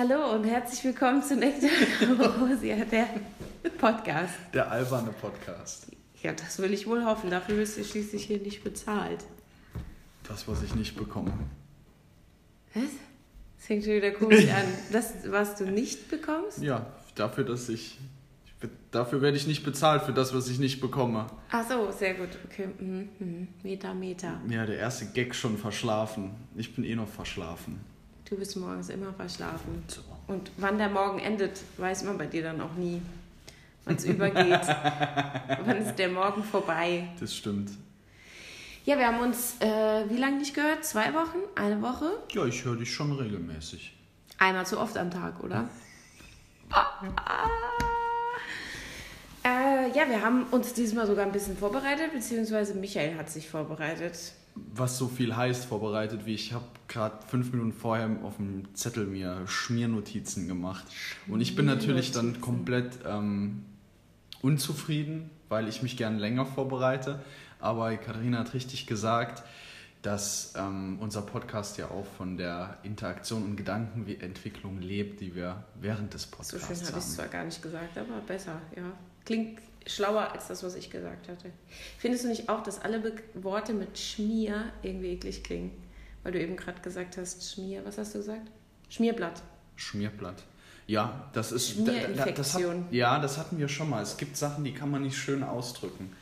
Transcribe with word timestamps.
Hallo 0.00 0.34
und 0.34 0.44
herzlich 0.44 0.82
willkommen 0.82 1.22
zu 1.22 1.36
Nektar 1.36 1.68
Rosia, 2.40 2.86
der 2.86 3.06
Podcast. 3.76 4.32
Der 4.54 4.70
alberne 4.70 5.10
Podcast. 5.10 5.88
Ja, 6.22 6.32
das 6.32 6.58
will 6.58 6.72
ich 6.72 6.86
wohl 6.86 7.04
hoffen. 7.04 7.28
Dafür 7.28 7.58
wirst 7.58 7.76
du 7.76 7.84
schließlich 7.84 8.24
hier 8.24 8.38
nicht 8.38 8.64
bezahlt. 8.64 9.22
Das, 10.26 10.48
was 10.48 10.62
ich 10.62 10.74
nicht 10.74 10.96
bekomme. 10.96 11.34
Was? 12.72 12.84
Das 13.58 13.66
fängt 13.66 13.84
schon 13.84 13.92
wieder 13.92 14.12
komisch 14.12 14.48
an. 14.48 14.64
Das, 14.90 15.12
was 15.26 15.56
du 15.56 15.70
nicht 15.70 16.08
bekommst? 16.08 16.62
Ja, 16.62 16.86
dafür, 17.14 17.44
dass 17.44 17.68
ich. 17.68 17.98
Dafür 18.92 19.20
werde 19.20 19.36
ich 19.36 19.46
nicht 19.46 19.64
bezahlt 19.64 20.04
für 20.04 20.14
das, 20.14 20.34
was 20.34 20.48
ich 20.48 20.58
nicht 20.58 20.80
bekomme. 20.80 21.26
Ach 21.50 21.68
so, 21.68 21.90
sehr 21.92 22.14
gut. 22.14 22.30
Okay. 22.46 22.70
Mhm. 22.78 23.10
mhm. 23.18 23.48
Meter, 23.62 23.92
Meter. 23.92 24.40
Ja, 24.48 24.64
der 24.64 24.78
erste 24.78 25.04
Gag 25.12 25.34
schon 25.34 25.58
verschlafen. 25.58 26.30
Ich 26.56 26.74
bin 26.74 26.84
eh 26.84 26.94
noch 26.94 27.08
verschlafen. 27.08 27.80
Du 28.30 28.36
bist 28.36 28.56
morgens 28.56 28.88
immer 28.90 29.12
verschlafen. 29.12 29.82
So. 29.88 30.02
Und 30.28 30.52
wann 30.56 30.78
der 30.78 30.88
Morgen 30.88 31.18
endet, 31.18 31.60
weiß 31.78 32.04
man 32.04 32.16
bei 32.16 32.26
dir 32.26 32.44
dann 32.44 32.60
auch 32.60 32.74
nie. 32.74 33.02
Wann 33.84 33.96
es 33.96 34.04
übergeht. 34.04 34.60
wann 35.64 35.76
ist 35.78 35.96
der 35.96 36.10
Morgen 36.10 36.44
vorbei. 36.44 37.08
Das 37.18 37.34
stimmt. 37.34 37.72
Ja, 38.84 38.96
wir 38.98 39.08
haben 39.08 39.18
uns 39.18 39.56
äh, 39.60 40.08
wie 40.08 40.16
lange 40.16 40.38
nicht 40.38 40.54
gehört? 40.54 40.84
Zwei 40.84 41.12
Wochen? 41.12 41.38
Eine 41.56 41.82
Woche? 41.82 42.22
Ja, 42.30 42.46
ich 42.46 42.64
höre 42.64 42.76
dich 42.76 42.94
schon 42.94 43.10
regelmäßig. 43.10 43.96
Einmal 44.38 44.64
zu 44.64 44.78
oft 44.78 44.96
am 44.96 45.10
Tag, 45.10 45.42
oder? 45.42 45.68
ah, 46.70 46.86
ah. 47.16 47.48
Äh, 49.42 49.88
ja, 49.88 50.08
wir 50.08 50.22
haben 50.22 50.44
uns 50.52 50.72
diesmal 50.72 51.08
sogar 51.08 51.26
ein 51.26 51.32
bisschen 51.32 51.56
vorbereitet, 51.56 52.12
beziehungsweise 52.12 52.74
Michael 52.74 53.16
hat 53.16 53.28
sich 53.28 53.48
vorbereitet 53.48 54.34
was 54.54 54.98
so 54.98 55.08
viel 55.08 55.36
heißt, 55.36 55.64
vorbereitet, 55.64 56.26
wie 56.26 56.34
ich 56.34 56.52
habe 56.52 56.64
gerade 56.88 57.16
fünf 57.26 57.52
Minuten 57.52 57.72
vorher 57.72 58.10
auf 58.22 58.36
dem 58.36 58.74
Zettel 58.74 59.06
mir 59.06 59.46
Schmiernotizen 59.46 60.48
gemacht. 60.48 60.84
Und 61.28 61.40
ich 61.40 61.56
bin 61.56 61.66
natürlich 61.66 62.12
dann 62.12 62.40
komplett 62.40 62.98
ähm, 63.06 63.64
unzufrieden, 64.42 65.30
weil 65.48 65.68
ich 65.68 65.82
mich 65.82 65.96
gern 65.96 66.18
länger 66.18 66.46
vorbereite. 66.46 67.20
Aber 67.60 67.94
Katharina 67.96 68.38
hat 68.38 68.54
richtig 68.54 68.86
gesagt, 68.86 69.42
dass 70.02 70.54
ähm, 70.56 70.98
unser 71.00 71.22
Podcast 71.22 71.76
ja 71.76 71.90
auch 71.90 72.06
von 72.16 72.36
der 72.36 72.78
Interaktion 72.82 73.42
und 73.44 73.56
Gedankenentwicklung 73.56 74.80
lebt, 74.80 75.20
die 75.20 75.34
wir 75.34 75.64
während 75.78 76.14
des 76.14 76.26
Podcasts 76.26 76.54
haben. 76.54 76.74
So 76.74 76.74
schön 76.74 76.86
habe 76.88 76.98
ich 76.98 77.04
es 77.04 77.14
zwar 77.14 77.28
gar 77.28 77.44
nicht 77.44 77.62
gesagt, 77.62 77.98
aber 77.98 78.20
besser, 78.26 78.60
ja. 78.74 78.92
Klingt 79.26 79.60
schlauer 79.86 80.32
als 80.32 80.48
das, 80.48 80.62
was 80.62 80.74
ich 80.74 80.90
gesagt 80.90 81.28
hatte. 81.28 81.50
Findest 81.98 82.24
du 82.24 82.28
nicht 82.28 82.48
auch, 82.48 82.62
dass 82.62 82.80
alle 82.80 83.00
Be 83.00 83.14
Worte 83.34 83.72
mit 83.72 83.98
Schmier 83.98 84.72
irgendwie 84.82 85.12
eklig 85.12 85.42
klingen? 85.42 85.72
Weil 86.22 86.32
du 86.32 86.40
eben 86.40 86.56
gerade 86.56 86.80
gesagt 86.80 87.16
hast, 87.16 87.52
Schmier, 87.52 87.84
was 87.84 87.98
hast 87.98 88.14
du 88.14 88.18
gesagt? 88.18 88.50
Schmierblatt. 88.88 89.42
Schmierblatt. 89.76 90.42
Ja, 90.86 91.30
das 91.32 91.52
ist. 91.52 91.70
Schmierinfektion. 91.70 92.34
Das 92.34 92.54
hat, 92.54 92.92
ja, 92.92 93.18
das 93.20 93.38
hatten 93.38 93.58
wir 93.58 93.68
schon 93.68 93.88
mal. 93.88 94.02
Es 94.02 94.16
gibt 94.16 94.36
Sachen, 94.36 94.64
die 94.64 94.74
kann 94.74 94.90
man 94.90 95.02
nicht 95.02 95.16
schön 95.16 95.42
ausdrücken. 95.42 96.14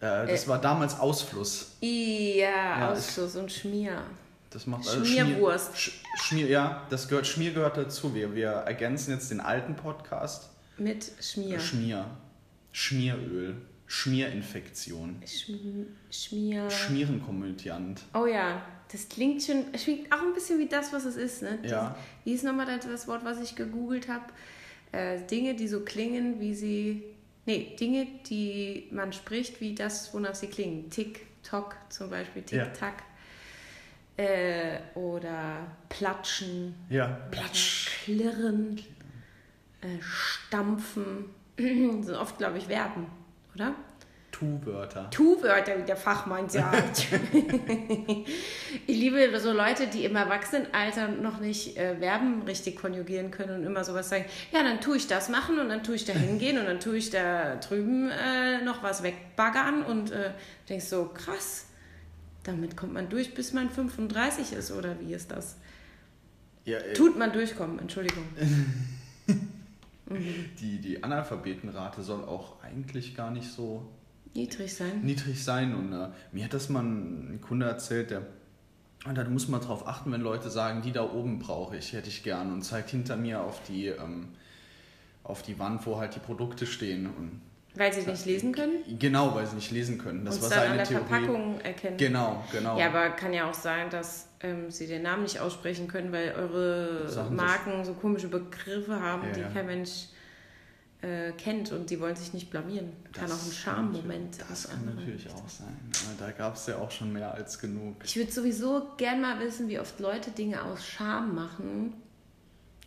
Äh, 0.00 0.26
das 0.26 0.44
äh, 0.44 0.48
war 0.48 0.60
damals 0.60 1.00
Ausfluss. 1.00 1.72
Ja, 1.80 1.88
ja 1.88 2.90
Ausfluss 2.90 3.34
und 3.36 3.50
Schmier. 3.50 4.02
Das 4.50 4.66
macht 4.66 4.86
also 4.86 5.04
Schmierwurst. 5.04 5.76
Schmier, 5.76 5.94
Schmier, 6.22 6.46
ja, 6.48 6.82
das 6.90 7.08
gehört, 7.08 7.26
Schmier 7.26 7.52
gehört 7.52 7.76
dazu. 7.76 8.14
Wir, 8.14 8.34
wir 8.34 8.48
ergänzen 8.50 9.12
jetzt 9.12 9.30
den 9.30 9.40
alten 9.40 9.74
Podcast. 9.74 10.50
Mit 10.78 11.10
Schmier. 11.20 11.58
Schmier. 11.58 12.06
Schmieröl, 12.78 13.56
Schmierinfektion. 13.86 15.22
Schmier. 16.10 16.68
Schmierenkomödiant. 16.68 18.02
Oh 18.12 18.26
ja, 18.26 18.60
das 18.92 19.08
klingt 19.08 19.42
schon, 19.42 19.72
klingt 19.72 20.12
auch 20.12 20.20
ein 20.20 20.34
bisschen 20.34 20.58
wie 20.58 20.66
das, 20.66 20.92
was 20.92 21.06
es 21.06 21.16
ist, 21.16 21.40
ne? 21.40 21.58
Ja. 21.62 21.96
wie 22.24 22.34
ist 22.34 22.44
nochmal 22.44 22.66
das 22.66 23.08
Wort, 23.08 23.24
was 23.24 23.40
ich 23.40 23.56
gegoogelt 23.56 24.08
habe? 24.08 24.26
Äh, 24.92 25.22
Dinge, 25.22 25.54
die 25.54 25.68
so 25.68 25.80
klingen, 25.80 26.38
wie 26.38 26.54
sie. 26.54 27.02
Nee, 27.46 27.74
Dinge, 27.80 28.08
die 28.28 28.88
man 28.90 29.14
spricht, 29.14 29.62
wie 29.62 29.74
das, 29.74 30.12
wonach 30.12 30.34
sie 30.34 30.48
klingen. 30.48 30.90
Tick, 30.90 31.24
Tock 31.42 31.76
zum 31.88 32.10
Beispiel, 32.10 32.42
Tick, 32.42 32.58
ja. 32.58 32.66
Tack. 32.66 33.04
Äh, 34.18 34.80
oder 34.94 35.66
Platschen. 35.88 36.74
Ja, 36.90 37.06
Platsch. 37.30 37.88
Klirren. 38.04 38.82
Äh, 39.80 39.98
stampfen. 40.02 41.35
sind 42.02 42.16
oft, 42.16 42.38
glaube 42.38 42.58
ich, 42.58 42.66
Verben, 42.66 43.06
oder? 43.54 43.74
Tu-Wörter. 44.38 45.08
Tu-Wörter, 45.10 45.78
wie 45.78 45.84
der 45.84 45.96
Fachmann 45.96 46.50
sagt. 46.50 47.06
ich 48.86 48.98
liebe 48.98 49.40
so 49.40 49.52
Leute, 49.52 49.86
die 49.86 50.04
im 50.04 50.14
Erwachsenenalter 50.14 51.08
noch 51.08 51.40
nicht 51.40 51.78
äh, 51.78 51.96
Verben 51.96 52.42
richtig 52.42 52.76
konjugieren 52.76 53.30
können 53.30 53.60
und 53.60 53.64
immer 53.64 53.82
sowas 53.82 54.10
sagen, 54.10 54.26
ja, 54.52 54.62
dann 54.62 54.82
tue 54.82 54.98
ich 54.98 55.06
das 55.06 55.30
machen 55.30 55.58
und 55.58 55.70
dann 55.70 55.82
tue 55.82 55.94
ich 55.94 56.04
da 56.04 56.12
hingehen 56.12 56.58
und 56.58 56.66
dann 56.66 56.80
tue 56.80 56.98
ich 56.98 57.08
da 57.08 57.56
drüben 57.56 58.10
äh, 58.10 58.62
noch 58.62 58.82
was 58.82 59.02
wegbaggern 59.02 59.82
und 59.82 60.10
äh, 60.10 60.32
denkst 60.68 60.84
so, 60.84 61.06
krass, 61.06 61.68
damit 62.44 62.76
kommt 62.76 62.92
man 62.92 63.08
durch, 63.08 63.32
bis 63.32 63.54
man 63.54 63.70
35 63.70 64.52
ist, 64.52 64.70
oder 64.70 65.00
wie 65.00 65.14
ist 65.14 65.30
das? 65.30 65.56
Ja, 66.66 66.76
äh, 66.76 66.92
Tut 66.92 67.16
man 67.16 67.32
durchkommen, 67.32 67.78
Entschuldigung. 67.78 68.24
Mhm. 70.08 70.50
Die, 70.60 70.80
die 70.80 71.02
Analphabetenrate 71.02 72.02
soll 72.02 72.24
auch 72.24 72.62
eigentlich 72.62 73.14
gar 73.14 73.30
nicht 73.30 73.50
so 73.50 73.88
niedrig 74.34 74.74
sein. 74.74 75.00
Niedrig 75.02 75.42
sein. 75.42 75.74
Und 75.74 75.92
äh, 75.92 76.08
mir 76.32 76.44
hat 76.44 76.54
das 76.54 76.68
mal 76.68 76.82
ein 76.82 77.40
Kunde 77.40 77.66
erzählt, 77.66 78.10
der 78.10 78.26
und 79.06 79.16
da 79.16 79.24
muss 79.24 79.46
man 79.46 79.60
darauf 79.60 79.86
achten, 79.86 80.10
wenn 80.10 80.20
Leute 80.20 80.50
sagen, 80.50 80.82
die 80.82 80.90
da 80.90 81.08
oben 81.08 81.38
brauche 81.38 81.76
ich, 81.76 81.92
hätte 81.92 82.08
ich 82.08 82.24
gern 82.24 82.52
und 82.52 82.62
zeigt 82.62 82.90
hinter 82.90 83.16
mir 83.16 83.40
auf 83.40 83.62
die, 83.62 83.86
ähm, 83.86 84.30
auf 85.22 85.42
die 85.42 85.58
Wand, 85.60 85.86
wo 85.86 85.98
halt 85.98 86.16
die 86.16 86.20
Produkte 86.20 86.66
stehen. 86.66 87.06
Und 87.06 87.40
weil 87.76 87.92
sie 87.92 88.02
nicht 88.02 88.24
lesen 88.26 88.52
können? 88.52 88.98
Genau, 88.98 89.34
weil 89.34 89.46
sie 89.46 89.56
nicht 89.56 89.70
lesen 89.70 89.98
können. 89.98 90.24
Das 90.24 90.36
und 90.36 90.42
war 90.42 90.50
dann 90.50 90.58
seine 90.58 90.70
an 90.70 90.76
der 90.78 90.86
Theorie. 90.86 91.04
Verpackung 91.04 91.60
erkennen. 91.60 91.96
Genau, 91.96 92.44
genau. 92.52 92.78
Ja, 92.78 92.88
aber 92.88 93.10
kann 93.10 93.32
ja 93.32 93.48
auch 93.48 93.54
sein, 93.54 93.90
dass 93.90 94.28
ähm, 94.40 94.70
sie 94.70 94.86
den 94.86 95.02
Namen 95.02 95.22
nicht 95.22 95.40
aussprechen 95.40 95.88
können, 95.88 96.12
weil 96.12 96.32
eure 96.32 97.08
Sachen 97.08 97.36
Marken 97.36 97.84
so 97.84 97.94
komische 97.94 98.28
Begriffe 98.28 99.00
haben, 99.00 99.26
ja, 99.28 99.32
die 99.32 99.40
ja. 99.40 99.48
kein 99.48 99.66
Mensch 99.66 100.06
äh, 101.02 101.32
kennt 101.32 101.72
und 101.72 101.90
die 101.90 102.00
wollen 102.00 102.16
sich 102.16 102.32
nicht 102.32 102.50
blamieren. 102.50 102.92
Das 103.12 103.22
kann 103.22 103.32
auch 103.32 103.44
ein 103.44 103.52
Charme-Moment 103.52 104.38
Das 104.48 104.68
kann 104.68 104.84
natürlich 104.96 105.28
auch 105.30 105.48
sein. 105.48 105.76
Da 106.18 106.30
gab 106.30 106.56
es 106.56 106.66
ja 106.66 106.78
auch 106.78 106.90
schon 106.90 107.12
mehr 107.12 107.32
als 107.34 107.58
genug. 107.58 107.96
Ich 108.04 108.16
würde 108.16 108.32
sowieso 108.32 108.86
gern 108.96 109.20
mal 109.20 109.38
wissen, 109.40 109.68
wie 109.68 109.78
oft 109.78 110.00
Leute 110.00 110.30
Dinge 110.30 110.62
aus 110.64 110.86
Scham 110.86 111.34
machen 111.34 111.94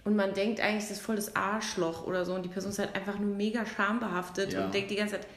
und 0.10 0.16
man 0.16 0.34
denkt 0.34 0.60
eigentlich, 0.60 0.86
das 0.86 0.98
ist 0.98 1.02
voll 1.02 1.18
das 1.18 1.36
Arschloch 1.36 2.08
oder 2.08 2.26
so 2.26 2.34
und 2.34 2.42
die 2.42 2.50
Person 2.50 2.72
ist 2.72 2.80
halt 2.80 2.96
einfach 2.96 3.20
nur 3.20 3.36
mega 3.36 3.64
schambehaftet 3.64 4.54
ja. 4.54 4.66
und 4.66 4.74
denkt 4.74 4.90
die 4.90 4.96
ganze 4.96 5.18
Zeit, 5.18 5.28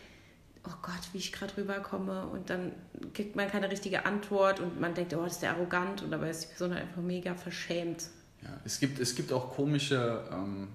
oh 0.67 0.73
Gott, 0.81 1.11
wie 1.13 1.19
ich 1.19 1.31
gerade 1.31 1.55
rüberkomme 1.59 2.27
und 2.29 2.49
dann 2.49 2.73
kriegt 3.13 3.37
man 3.37 3.49
keine 3.49 3.71
richtige 3.71 4.07
Antwort 4.07 4.61
und 4.61 4.81
man 4.81 4.95
denkt, 4.95 5.13
oh, 5.13 5.25
das 5.25 5.35
ist 5.35 5.43
der 5.43 5.51
arrogant 5.51 6.01
und 6.01 6.11
dabei 6.11 6.31
ist 6.31 6.45
die 6.45 6.47
Person 6.47 6.73
halt 6.73 6.85
einfach 6.85 7.03
mega 7.03 7.35
verschämt. 7.35 8.09
Ja, 8.41 8.49
es 8.65 8.81
gibt, 8.81 8.99
es 8.99 9.15
gibt 9.15 9.31
auch 9.31 9.51
komische 9.51 10.25
ähm, 10.33 10.69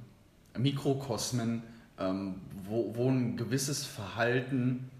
Mikrokosmen, 0.55 1.63
ähm, 1.97 2.35
wo, 2.69 2.95
wo 2.95 3.09
ein 3.09 3.35
gewisses 3.35 3.83
Verhalten, 3.83 4.91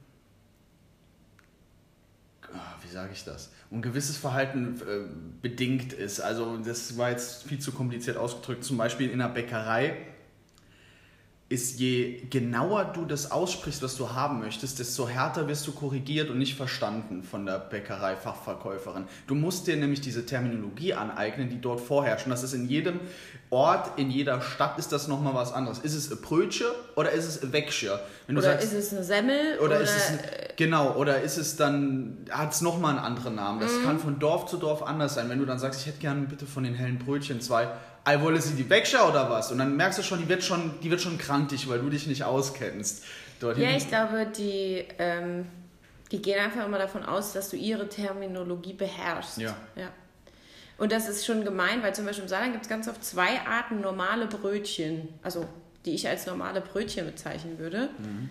wie 2.81 2.87
sage 2.87 3.11
ich 3.13 3.23
das, 3.23 3.51
ein 3.71 3.81
gewisses 3.81 4.17
Verhalten 4.17 4.79
äh, 4.81 5.07
bedingt 5.41 5.93
ist. 5.93 6.19
Also 6.19 6.57
das 6.57 6.97
war 6.97 7.11
jetzt 7.11 7.43
viel 7.43 7.59
zu 7.59 7.71
kompliziert 7.71 8.17
ausgedrückt. 8.17 8.63
Zum 8.63 8.77
Beispiel 8.77 9.09
in 9.09 9.21
einer 9.21 9.33
Bäckerei 9.33 9.97
ist 11.49 11.79
je 11.79 12.23
genauer 12.29 12.83
du 12.93 13.05
das 13.05 13.31
aussprichst, 13.31 13.81
was 13.81 13.95
du 13.95 14.11
haben 14.11 14.39
möchtest, 14.39 14.79
desto 14.79 15.07
härter 15.07 15.47
wirst 15.47 15.65
du 15.65 15.71
korrigiert 15.71 16.29
und 16.29 16.39
nicht 16.39 16.55
verstanden 16.55 17.23
von 17.23 17.45
der 17.45 17.57
Bäckerei-Fachverkäuferin. 17.57 19.05
Du 19.27 19.35
musst 19.35 19.65
dir 19.65 19.77
nämlich 19.77 20.01
diese 20.01 20.25
Terminologie 20.25 20.93
aneignen, 20.93 21.49
die 21.49 21.61
dort 21.61 21.79
vorherrscht. 21.79 22.25
Und 22.25 22.31
das 22.31 22.43
ist 22.43 22.53
in 22.53 22.67
jedem 22.67 22.99
Ort, 23.49 23.97
in 23.97 24.11
jeder 24.11 24.41
Stadt 24.41 24.77
ist 24.77 24.91
das 24.91 25.07
nochmal 25.07 25.35
was 25.35 25.53
anderes. 25.53 25.79
Ist 25.79 25.93
es 25.93 26.11
ein 26.11 26.19
Brötchen 26.19 26.67
oder 26.97 27.11
ist 27.11 27.25
es 27.25 27.41
ein 27.41 27.53
Wäckchen? 27.53 27.91
oder 28.27 28.41
sagst, 28.41 28.65
ist 28.65 28.73
es 28.73 28.93
eine 28.93 29.05
Semmel? 29.05 29.57
Oder, 29.59 29.67
oder 29.67 29.79
ist 29.79 29.95
es 29.95 30.09
ein, 30.09 30.19
genau, 30.57 30.95
oder 30.95 31.21
ist 31.21 31.37
es 31.37 31.55
dann, 31.55 32.17
hat 32.29 32.51
es 32.51 32.59
nochmal 32.59 32.97
einen 32.97 33.05
anderen 33.05 33.35
Namen. 33.35 33.61
Das 33.61 33.71
mhm. 33.71 33.83
kann 33.83 33.99
von 33.99 34.19
Dorf 34.19 34.47
zu 34.47 34.57
Dorf 34.57 34.83
anders 34.83 35.13
sein. 35.13 35.29
Wenn 35.29 35.39
du 35.39 35.45
dann 35.45 35.59
sagst, 35.59 35.79
ich 35.79 35.87
hätte 35.87 35.99
gerne 35.99 36.27
bitte 36.27 36.45
von 36.45 36.65
den 36.65 36.73
hellen 36.73 36.99
Brötchen 36.99 37.39
zwei, 37.39 37.69
Ey, 38.07 38.21
wolle 38.21 38.41
sie 38.41 38.55
die 38.55 38.69
wegschauen 38.69 39.11
oder 39.11 39.29
was? 39.29 39.51
Und 39.51 39.57
dann 39.57 39.75
merkst 39.75 39.99
du 39.99 40.03
schon, 40.03 40.19
die 40.19 40.29
wird 40.29 40.41
schon, 40.41 40.79
die 40.81 40.89
wird 40.89 41.01
schon 41.01 41.17
krantig, 41.17 41.67
weil 41.67 41.79
du 41.79 41.89
dich 41.89 42.07
nicht 42.07 42.23
auskennst. 42.23 43.03
Dorthin. 43.41 43.63
Ja, 43.63 43.71
ich 43.71 43.87
glaube, 43.89 44.25
die, 44.25 44.85
ähm, 44.97 45.45
die 46.11 46.21
gehen 46.21 46.39
einfach 46.39 46.65
immer 46.65 46.79
davon 46.79 47.03
aus, 47.03 47.33
dass 47.33 47.49
du 47.49 47.57
ihre 47.57 47.89
Terminologie 47.89 48.73
beherrschst. 48.73 49.39
Ja. 49.39 49.57
ja. 49.75 49.89
Und 50.77 50.93
das 50.93 51.09
ist 51.09 51.25
schon 51.25 51.43
gemein, 51.43 51.83
weil 51.83 51.93
zum 51.93 52.05
Beispiel 52.05 52.23
im 52.23 52.29
Saarland 52.29 52.53
gibt 52.53 52.63
es 52.63 52.69
ganz 52.69 52.87
oft 52.87 53.03
zwei 53.03 53.41
Arten 53.41 53.81
normale 53.81 54.27
Brötchen, 54.27 55.09
also 55.21 55.45
die 55.85 55.93
ich 55.93 56.07
als 56.07 56.25
normale 56.27 56.61
Brötchen 56.61 57.05
bezeichnen 57.05 57.59
würde. 57.59 57.89
Mhm. 57.97 58.29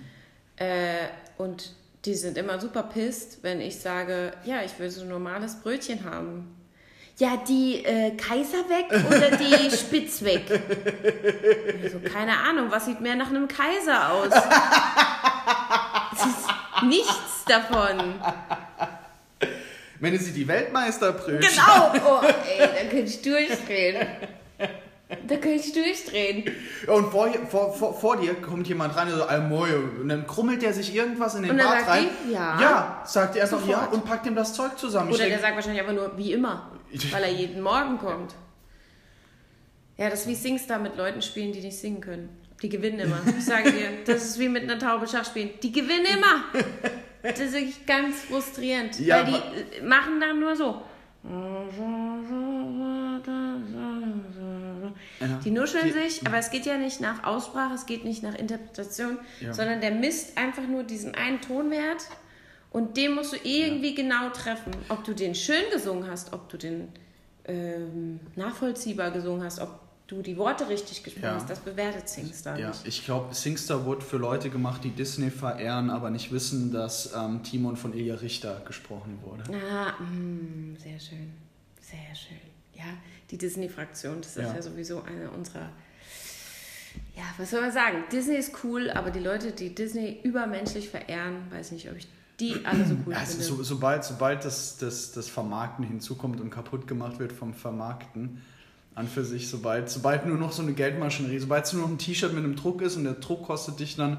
Äh, 0.57 1.09
und 1.37 1.73
die 2.07 2.15
sind 2.15 2.39
immer 2.39 2.61
super 2.61 2.85
pisst, 2.85 3.43
wenn 3.43 3.61
ich 3.61 3.79
sage, 3.79 4.33
ja, 4.45 4.63
ich 4.63 4.79
will 4.79 4.91
so 4.91 5.03
ein 5.03 5.09
normales 5.09 5.57
Brötchen 5.57 6.05
haben 6.05 6.57
ja, 7.19 7.37
die 7.49 7.85
äh, 7.85 8.11
Kaiser 8.17 8.69
weg 8.69 8.87
oder 9.07 9.37
die 9.37 9.71
Spitz 9.77 10.23
weg? 10.23 10.43
Also, 11.83 11.99
keine 12.01 12.37
Ahnung, 12.39 12.67
was 12.71 12.85
sieht 12.85 13.01
mehr 13.01 13.17
nach 13.17 13.31
einem 13.31 13.49
Kaiser 13.49 14.13
aus? 14.13 14.33
Es 16.13 16.27
ist 16.27 16.47
nichts 16.83 17.45
davon. 17.47 18.15
Wenn 19.99 20.19
sie 20.19 20.33
die 20.33 20.47
Weltmeisterbrötchen. 20.47 21.41
Genau, 21.41 21.93
oh, 22.21 22.25
ey, 22.25 22.59
da 22.59 22.91
könnte 22.91 23.11
ich 23.11 23.23
durchdrehen. 23.23 24.07
Da 25.09 25.37
könnte 25.37 25.49
ich 25.49 25.73
durchdrehen. 25.73 26.51
Und 26.89 27.11
vor, 27.11 27.33
vor, 27.49 27.73
vor, 27.73 27.95
vor 27.99 28.17
dir 28.17 28.35
kommt 28.35 28.67
jemand 28.67 28.95
rein 28.97 29.09
so, 29.11 29.23
Almoyo. 29.25 29.79
Und 30.03 30.09
dann 30.09 30.27
krummelt 30.27 30.61
der 30.63 30.75
sich 30.75 30.95
irgendwas 30.95 31.37
in 31.37 31.43
den 31.43 31.53
Und 31.53 31.59
dann 31.59 31.67
Bart 31.67 31.79
sagt 31.81 31.91
rein. 31.91 32.09
die, 32.27 32.33
ja. 32.33 32.61
Ja, 32.61 33.03
sagt 33.07 33.37
er 33.37 33.43
erst 33.43 33.53
noch 33.53 33.67
ja 33.67 33.87
und 33.87 34.05
packt 34.05 34.27
ihm 34.27 34.35
das 34.35 34.53
Zeug 34.53 34.77
zusammen. 34.77 35.09
Ich 35.11 35.15
Oder 35.15 35.25
der 35.25 35.31
denk, 35.31 35.43
sagt 35.43 35.55
wahrscheinlich 35.55 35.81
einfach 35.81 35.95
nur, 35.95 36.19
wie 36.19 36.33
immer, 36.33 36.73
weil 37.11 37.23
er 37.25 37.33
jeden 37.33 37.61
Morgen 37.63 37.99
kommt. 37.99 38.35
Ja, 39.97 40.11
das 40.11 40.21
ist 40.23 40.29
wie 40.29 40.35
Singstar 40.35 40.79
mit 40.79 40.97
Leuten 40.97 41.23
spielen, 41.23 41.53
die 41.53 41.61
nicht 41.61 41.77
singen 41.79 42.01
können. 42.01 42.29
Die 42.63 42.69
gewinnen 42.69 42.99
immer. 43.01 43.21
Ich 43.39 43.45
sage 43.45 43.71
dir, 43.73 43.89
das 44.05 44.25
ist 44.25 44.39
wie 44.39 44.49
mit 44.49 44.63
einer 44.65 44.79
Taube 44.79 45.07
Schach 45.07 45.25
spielen. 45.25 45.51
Die 45.63 45.73
gewinnen 45.73 46.07
immer. 46.07 46.45
Das 47.23 47.39
ist 47.41 47.53
wirklich 47.55 47.85
ganz 47.87 48.23
frustrierend. 48.23 48.99
Ja, 49.01 49.27
weil 49.27 49.43
die 49.79 49.83
machen 49.85 50.21
dann 50.21 50.39
nur 50.41 50.55
so. 50.57 50.83
Ja. 55.21 55.41
Die 55.45 55.51
nuscheln 55.51 55.87
Die- 55.87 55.93
sich, 55.93 56.27
aber 56.27 56.39
es 56.39 56.51
geht 56.51 56.67
ja 56.67 56.77
nicht 56.77 57.01
nach 57.01 57.25
Aussprache, 57.25 57.75
es 57.75 57.87
geht 57.87 58.05
nicht 58.05 58.23
nach 58.23 58.35
Interpretation, 58.35 59.19
Ja. 59.41 59.53
sondern 59.53 59.81
der 59.81 59.91
misst 59.93 60.37
einfach 60.37 60.67
nur 60.67 60.83
diesen 60.85 61.15
einen 61.15 61.41
Tonwert 61.41 62.05
und 62.71 62.97
den 62.97 63.15
musst 63.15 63.33
du 63.33 63.37
irgendwie 63.43 63.95
genau 63.95 64.31
treffen. 64.31 64.73
Ob 64.89 65.05
du 65.05 65.15
den 65.15 65.35
schön 65.35 65.63
gesungen 65.73 66.09
hast, 66.11 66.33
ob 66.33 66.49
du 66.49 66.57
den 66.59 66.89
ähm, 67.47 68.21
nachvollziehbar 68.35 69.11
gesungen 69.13 69.43
hast, 69.45 69.61
ob 69.61 69.81
du 70.09 70.23
die 70.23 70.37
Worte 70.37 70.69
richtig 70.69 71.03
gesprochen 71.03 71.25
Ja. 71.25 71.35
hast, 71.35 71.51
das 71.51 71.59
bewertet 71.61 72.09
Singstar 72.09 72.59
Ja, 72.59 72.69
nicht. 72.69 72.87
ich 72.87 73.05
glaube, 73.05 73.35
Singstar 73.35 73.85
wurde 73.85 74.03
für 74.03 74.19
Leute 74.19 74.51
gemacht, 74.51 74.85
die 74.85 74.91
Disney 74.91 75.31
verehren, 75.31 75.91
aber 75.91 76.11
nicht 76.11 76.31
wissen, 76.33 76.73
dass 76.73 77.13
ähm, 77.15 77.43
Timon 77.43 77.77
von 77.77 77.93
Ilja 77.93 78.17
Richter 78.17 78.63
gesprochen 78.67 79.19
wurde. 79.23 79.43
Ah, 79.69 79.95
mh, 80.01 80.79
sehr 80.79 81.01
schön. 81.01 81.33
Sehr 81.81 82.15
schön. 82.15 82.37
Ja, 82.75 82.85
die 83.31 83.39
Disney-Fraktion, 83.39 84.21
das 84.21 84.37
ist 84.37 84.43
Ja. 84.49 84.55
ja. 84.55 84.63
sowieso 84.63 85.03
eine 85.03 85.31
unserer. 85.31 85.71
Ja, 87.17 87.23
was 87.39 87.51
soll 87.51 87.61
man 87.63 87.73
sagen? 87.73 88.05
Disney 88.13 88.37
ist 88.37 88.53
cool, 88.65 88.91
aber 88.91 89.11
die 89.11 89.21
Leute, 89.21 89.53
die 89.53 89.75
Disney 89.75 90.21
übermenschlich 90.23 90.89
verehren, 90.89 91.51
weiß 91.51 91.73
nicht, 91.73 91.91
ob 91.91 91.97
ich 91.97 92.07
die 92.41 92.55
alle 92.65 92.85
so 92.87 92.95
cool 93.07 93.15
Also, 93.15 93.33
finde. 93.33 93.45
so, 93.45 93.63
sobald 93.63 94.05
sobald 94.05 94.45
das, 94.45 94.77
das, 94.79 95.13
das 95.13 95.29
Vermarkten 95.29 95.85
hinzukommt 95.87 96.41
und 96.41 96.51
kaputt 96.51 96.87
gemacht 96.87 97.19
wird 97.19 97.33
vom 97.33 97.55
Vermarkten, 97.55 98.43
an 98.95 99.09
für 99.09 99.25
sich, 99.25 99.49
sobald, 99.51 99.91
sobald 99.91 100.25
nur 100.27 100.39
noch 100.39 100.53
so 100.53 100.63
eine 100.63 100.73
Geldmaschinerie, 100.73 101.39
sobald 101.39 101.67
es 101.67 101.73
nur 101.75 101.83
noch 101.83 101.91
ein 101.91 101.99
T-Shirt 101.99 102.33
mit 102.33 102.45
einem 102.45 102.57
Druck 102.57 102.81
ist 102.83 102.97
und 102.97 103.05
der 103.05 103.13
Druck 103.15 103.45
kostet 103.47 103.79
dich 103.79 103.97
dann 103.97 104.17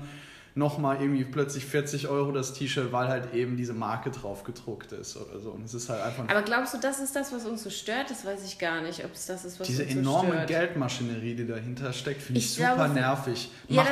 nochmal 0.54 1.02
irgendwie 1.02 1.24
plötzlich 1.24 1.66
40 1.66 2.08
Euro 2.08 2.32
das 2.32 2.54
T-Shirt, 2.54 2.92
weil 2.92 3.08
halt 3.08 3.34
eben 3.34 3.58
diese 3.58 3.74
Marke 3.74 4.10
drauf 4.12 4.44
gedruckt 4.44 4.92
ist 4.92 5.16
oder 5.18 5.40
so. 5.40 5.52
Und 5.52 5.66
es 5.66 5.74
ist 5.76 5.90
halt 5.90 6.02
einfach 6.02 6.28
aber 6.30 6.42
glaubst 6.42 6.74
du, 6.74 6.80
das 6.80 7.00
ist 7.00 7.16
das, 7.16 7.32
was 7.32 7.46
uns 7.46 7.64
so 7.64 7.70
stört? 7.70 8.10
Das 8.10 8.26
weiß 8.26 8.44
ich 8.46 8.58
gar 8.58 8.82
nicht, 8.82 9.04
ob 9.06 9.14
es 9.14 9.28
das 9.28 9.46
ist, 9.46 9.60
was 9.60 9.68
diese 9.68 9.84
uns 9.84 9.94
so 9.94 10.00
enorme 10.00 10.30
stört. 10.34 10.48
Geldmaschinerie, 10.48 11.36
die 11.36 11.48
dahinter 11.48 11.94
steckt, 11.94 12.22
finde 12.24 12.40
ich, 12.40 12.46
Ich 12.46 12.54
super 12.56 12.76
glaube, 12.76 12.94
nervig. 12.94 13.50
Ja, 13.68 13.84
Mach- 13.84 13.90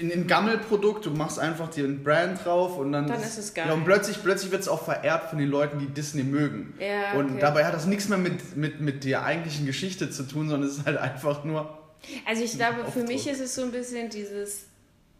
ein 0.00 0.26
Gammelprodukt, 0.26 1.06
du 1.06 1.10
machst 1.10 1.38
einfach 1.38 1.70
den 1.70 2.02
Brand 2.04 2.44
drauf 2.44 2.76
und 2.76 2.92
dann, 2.92 3.06
Dann 3.06 3.22
ist 3.22 3.38
es 3.38 3.54
geil. 3.54 3.66
Ja, 3.68 3.74
und 3.74 3.84
plötzlich, 3.84 4.22
plötzlich 4.22 4.50
wird 4.50 4.62
es 4.62 4.68
auch 4.68 4.84
verehrt 4.84 5.30
von 5.30 5.38
den 5.38 5.48
Leuten, 5.48 5.78
die 5.78 5.86
Disney 5.86 6.24
mögen. 6.24 6.74
Ja, 6.78 7.18
Und 7.18 7.30
okay. 7.30 7.40
dabei 7.40 7.64
hat 7.64 7.74
das 7.74 7.86
nichts 7.86 8.08
mehr 8.08 8.18
mit, 8.18 8.56
mit, 8.56 8.80
mit 8.80 9.04
der 9.04 9.24
eigentlichen 9.24 9.66
Geschichte 9.66 10.10
zu 10.10 10.24
tun, 10.24 10.48
sondern 10.48 10.68
es 10.68 10.78
ist 10.78 10.86
halt 10.86 10.98
einfach 10.98 11.44
nur. 11.44 11.78
Also 12.26 12.44
ich 12.44 12.54
glaube, 12.54 12.90
für 12.90 13.02
mich 13.04 13.26
ist 13.26 13.40
es 13.40 13.54
so 13.54 13.62
ein 13.62 13.72
bisschen 13.72 14.10
dieses, 14.10 14.66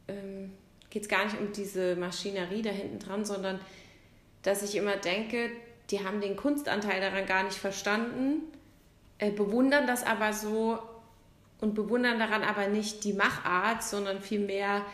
ähm, 0.06 0.53
geht 0.91 1.03
es 1.03 1.09
gar 1.09 1.25
nicht 1.25 1.41
um 1.41 1.53
diese 1.53 1.97
Maschinerie 1.97 2.62
da 2.62 2.70
hinten 2.70 2.99
dran, 2.99 3.25
sondern 3.25 3.61
dass 4.43 4.62
ich 4.62 4.76
immer 4.76 4.97
denke, 4.97 5.50
die 5.91 6.05
haben 6.05 6.20
den 6.20 6.37
Kunstanteil 6.37 7.00
daran 7.00 7.26
gar 7.26 7.44
nicht 7.44 7.56
verstanden, 7.56 8.43
äh, 9.19 9.31
bewundern 9.31 9.87
das 9.87 10.05
aber 10.05 10.32
so 10.32 10.79
und 11.60 11.75
bewundern 11.75 12.19
daran 12.19 12.43
aber 12.43 12.69
nicht 12.69 13.05
die 13.05 13.12
Machart, 13.12 13.82
sondern 13.82 14.20
vielmehr 14.20 14.84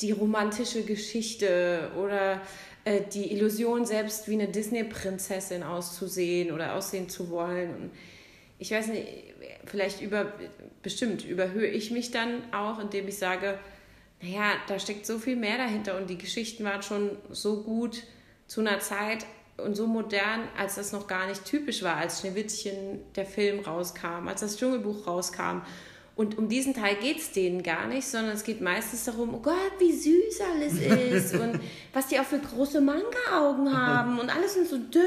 die 0.00 0.12
romantische 0.12 0.84
Geschichte 0.84 1.90
oder 1.96 2.40
äh, 2.84 3.02
die 3.12 3.32
Illusion, 3.32 3.84
selbst 3.84 4.28
wie 4.28 4.34
eine 4.34 4.48
Disney-Prinzessin 4.48 5.62
auszusehen 5.62 6.52
oder 6.52 6.74
aussehen 6.74 7.08
zu 7.08 7.30
wollen. 7.30 7.74
Und 7.74 7.90
ich 8.58 8.70
weiß 8.70 8.88
nicht, 8.88 9.06
vielleicht 9.66 10.00
über, 10.00 10.32
bestimmt 10.82 11.24
überhöhe 11.24 11.68
ich 11.68 11.90
mich 11.90 12.10
dann 12.10 12.42
auch, 12.52 12.78
indem 12.78 13.08
ich 13.08 13.18
sage, 13.18 13.58
naja, 14.22 14.52
da 14.68 14.78
steckt 14.78 15.06
so 15.06 15.18
viel 15.18 15.36
mehr 15.36 15.56
dahinter 15.56 15.96
und 15.96 16.10
die 16.10 16.18
Geschichten 16.18 16.64
waren 16.64 16.82
schon 16.82 17.16
so 17.30 17.62
gut 17.62 18.02
zu 18.46 18.60
einer 18.60 18.80
Zeit 18.80 19.24
und 19.56 19.76
so 19.76 19.86
modern, 19.86 20.48
als 20.56 20.74
das 20.74 20.92
noch 20.92 21.06
gar 21.06 21.26
nicht 21.26 21.44
typisch 21.44 21.82
war, 21.82 21.96
als 21.96 22.20
Schneewittchen 22.20 23.00
der 23.14 23.26
Film 23.26 23.60
rauskam, 23.60 24.28
als 24.28 24.40
das 24.40 24.56
Dschungelbuch 24.56 25.06
rauskam. 25.06 25.62
Und 26.20 26.36
um 26.36 26.50
diesen 26.50 26.74
Teil 26.74 26.96
geht 26.96 27.16
es 27.16 27.32
denen 27.32 27.62
gar 27.62 27.86
nicht, 27.86 28.06
sondern 28.06 28.34
es 28.34 28.44
geht 28.44 28.60
meistens 28.60 29.04
darum, 29.04 29.34
oh 29.34 29.38
Gott, 29.38 29.54
wie 29.78 29.90
süß 29.90 30.42
alles 30.52 30.74
ist 30.74 31.34
und 31.34 31.58
was 31.94 32.08
die 32.08 32.20
auch 32.20 32.26
für 32.26 32.38
große 32.38 32.82
Manga-Augen 32.82 33.74
haben 33.74 34.18
und 34.18 34.28
alles 34.28 34.52
sind 34.52 34.68
so 34.68 34.76
dünn 34.76 35.02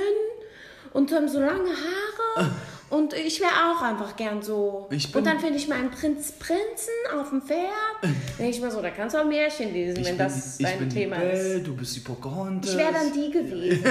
und 0.92 1.12
haben 1.12 1.30
so 1.30 1.40
lange 1.40 1.70
Haare. 1.70 2.50
Und 2.90 3.14
ich 3.14 3.40
wäre 3.40 3.50
auch 3.50 3.82
einfach 3.82 4.16
gern 4.16 4.44
so. 4.44 4.88
Ich 4.92 5.16
und 5.16 5.26
dann 5.26 5.40
finde 5.40 5.58
ich 5.58 5.68
meinen 5.68 5.90
Prinz 5.90 6.32
Prinzen 6.34 6.94
auf 7.20 7.30
dem 7.30 7.42
Pferd. 7.42 7.64
Denke 8.38 8.52
ich 8.52 8.62
mal 8.62 8.70
so, 8.70 8.84
da 8.84 8.92
kannst 8.92 9.16
du 9.16 9.20
auch 9.20 9.26
Märchen 9.26 9.74
lesen, 9.74 9.96
wenn 9.98 10.04
bin, 10.04 10.18
das 10.20 10.60
ich 10.60 10.66
dein 10.68 10.90
Thema 10.92 11.16
Belle, 11.16 11.56
ist. 11.56 11.66
du 11.66 11.76
bist 11.76 11.96
die 11.96 12.02
Pocahontas. 12.02 12.70
Ich 12.70 12.78
wäre 12.78 12.94
dann 12.94 13.12
die 13.12 13.32
gewesen. 13.32 13.84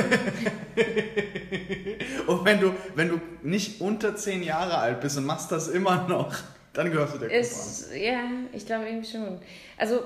Und 2.28 2.44
wenn 2.44 2.60
du, 2.60 2.72
wenn 2.94 3.08
du 3.08 3.20
nicht 3.42 3.80
unter 3.80 4.14
10 4.14 4.44
Jahre 4.44 4.78
alt 4.78 5.00
bist 5.00 5.18
und 5.18 5.24
machst 5.24 5.50
das 5.50 5.66
immer 5.66 6.06
noch, 6.06 6.36
dann 6.72 6.90
gehörst 6.90 7.14
du 7.14 7.18
der 7.18 7.28
Gruppe 7.28 7.40
an. 7.40 7.44
Ist, 7.44 7.94
ja, 7.94 8.30
ich 8.52 8.66
glaube 8.66 8.86
irgendwie 8.86 9.10
schon. 9.10 9.38
Also, 9.76 10.04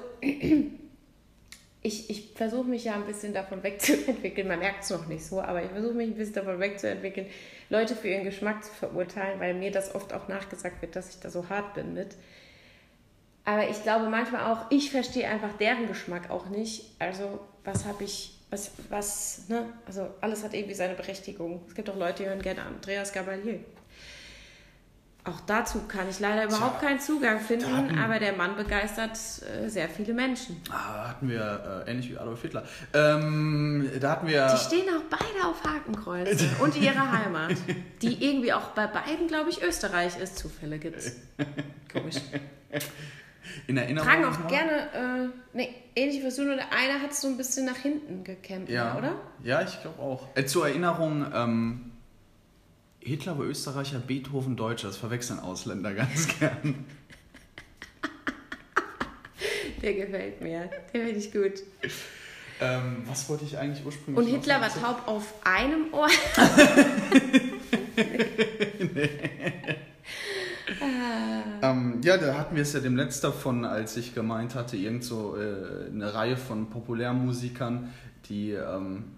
ich, 1.86 2.10
ich 2.10 2.32
versuche 2.34 2.68
mich 2.68 2.84
ja 2.84 2.94
ein 2.94 3.06
bisschen 3.06 3.32
davon 3.32 3.62
wegzuentwickeln. 3.62 4.48
Man 4.48 4.58
merkt 4.58 4.84
es 4.84 4.90
noch 4.90 5.06
nicht 5.06 5.24
so, 5.24 5.40
aber 5.40 5.62
ich 5.62 5.70
versuche 5.70 5.94
mich 5.94 6.08
ein 6.08 6.16
bisschen 6.16 6.34
davon 6.34 6.58
wegzuentwickeln, 6.58 7.26
Leute 7.70 7.94
für 7.94 8.08
ihren 8.08 8.24
Geschmack 8.24 8.64
zu 8.64 8.72
verurteilen, 8.72 9.38
weil 9.38 9.54
mir 9.54 9.70
das 9.70 9.94
oft 9.94 10.12
auch 10.12 10.28
nachgesagt 10.28 10.82
wird, 10.82 10.96
dass 10.96 11.10
ich 11.10 11.20
da 11.20 11.30
so 11.30 11.48
hart 11.48 11.74
bin 11.74 11.94
mit. 11.94 12.16
Aber 13.44 13.68
ich 13.68 13.80
glaube 13.84 14.10
manchmal 14.10 14.52
auch, 14.52 14.70
ich 14.70 14.90
verstehe 14.90 15.28
einfach 15.28 15.56
deren 15.58 15.86
Geschmack 15.86 16.30
auch 16.30 16.46
nicht. 16.46 16.90
Also, 16.98 17.38
was 17.64 17.84
habe 17.84 18.02
ich, 18.02 18.36
was, 18.50 18.72
was, 18.88 19.48
ne? 19.48 19.66
Also, 19.86 20.08
alles 20.20 20.42
hat 20.42 20.52
irgendwie 20.52 20.74
seine 20.74 20.94
Berechtigung. 20.94 21.62
Es 21.68 21.74
gibt 21.76 21.88
auch 21.88 21.96
Leute, 21.96 22.24
die 22.24 22.28
hören 22.28 22.42
gerne 22.42 22.62
Andreas 22.62 23.12
Gabalier. 23.12 23.60
Auch 25.26 25.40
dazu 25.46 25.82
kann 25.88 26.08
ich 26.08 26.20
leider 26.20 26.44
überhaupt 26.44 26.78
Tja, 26.78 26.88
keinen 26.88 27.00
Zugang 27.00 27.40
finden, 27.40 27.76
hatten- 27.76 27.98
aber 27.98 28.20
der 28.20 28.34
Mann 28.36 28.54
begeistert 28.54 29.10
äh, 29.42 29.68
sehr 29.68 29.88
viele 29.88 30.14
Menschen. 30.14 30.60
Ah, 30.70 31.08
hatten 31.08 31.28
wir, 31.28 31.84
äh, 31.86 31.90
ähnlich 31.90 32.10
wie 32.10 32.16
Adolf 32.18 32.42
Hitler. 32.42 32.64
Ähm, 32.94 33.90
da 34.00 34.12
hatten 34.12 34.28
wir. 34.28 34.46
Die 34.46 34.56
stehen 34.64 34.86
auch 34.96 35.02
beide 35.10 35.48
auf 35.48 35.64
Hakenkreuze 35.64 36.48
und 36.60 36.76
ihre 36.76 37.10
Heimat, 37.10 37.56
die 38.02 38.24
irgendwie 38.24 38.52
auch 38.52 38.68
bei 38.70 38.86
beiden, 38.86 39.26
glaube 39.26 39.50
ich, 39.50 39.62
Österreich 39.62 40.16
ist. 40.18 40.38
Zufälle 40.38 40.78
gibt's. 40.78 41.12
Komisch. 41.92 42.16
in 43.66 43.76
Erinnerung. 43.76 44.08
Tragen 44.08 44.24
auch 44.26 44.46
gerne, 44.48 44.70
äh, 44.92 45.28
nee, 45.54 45.74
ähnlich 45.94 46.22
wie 46.24 46.36
du, 46.36 46.44
nur 46.44 46.56
der 46.56 46.72
eine 46.72 47.02
hat 47.02 47.14
so 47.14 47.26
ein 47.28 47.36
bisschen 47.36 47.66
nach 47.66 47.76
hinten 47.76 48.22
gekämpft, 48.22 48.70
Ja, 48.70 48.96
oder? 48.96 49.12
Ja, 49.42 49.62
ich 49.62 49.80
glaube 49.82 50.00
auch. 50.00 50.28
Äh, 50.36 50.44
zur 50.46 50.68
Erinnerung, 50.68 51.26
ähm, 51.34 51.92
Hitler 53.06 53.38
war 53.38 53.46
Österreicher, 53.46 54.00
Beethoven 54.00 54.56
Deutscher. 54.56 54.88
Das 54.88 54.96
verwechseln 54.96 55.38
Ausländer 55.38 55.94
ganz 55.94 56.26
gern. 56.40 56.84
Der 59.80 59.94
gefällt 59.94 60.40
mir. 60.40 60.68
Der 60.92 61.04
finde 61.04 61.18
ich 61.20 61.30
gut. 61.30 61.62
Ähm, 62.60 63.04
was 63.06 63.28
wollte 63.28 63.44
ich 63.44 63.56
eigentlich 63.58 63.86
ursprünglich 63.86 64.26
Und 64.26 64.32
Hitler 64.32 64.60
war 64.60 64.70
taub 64.70 65.06
auf 65.06 65.34
einem 65.44 65.92
Ohr. 65.92 66.08
Ähm, 71.62 72.00
ja, 72.04 72.18
da 72.18 72.36
hatten 72.36 72.54
wir 72.54 72.62
es 72.62 72.72
ja 72.74 72.80
dem 72.80 72.96
Letzt 72.96 73.24
davon, 73.24 73.64
als 73.64 73.96
ich 73.96 74.14
gemeint 74.14 74.54
hatte, 74.54 74.76
irgend 74.76 75.04
so 75.04 75.36
äh, 75.36 75.90
eine 75.90 76.12
Reihe 76.12 76.36
von 76.36 76.68
Populärmusikern, 76.68 77.92
die 78.28 78.50
ähm, 78.52 79.15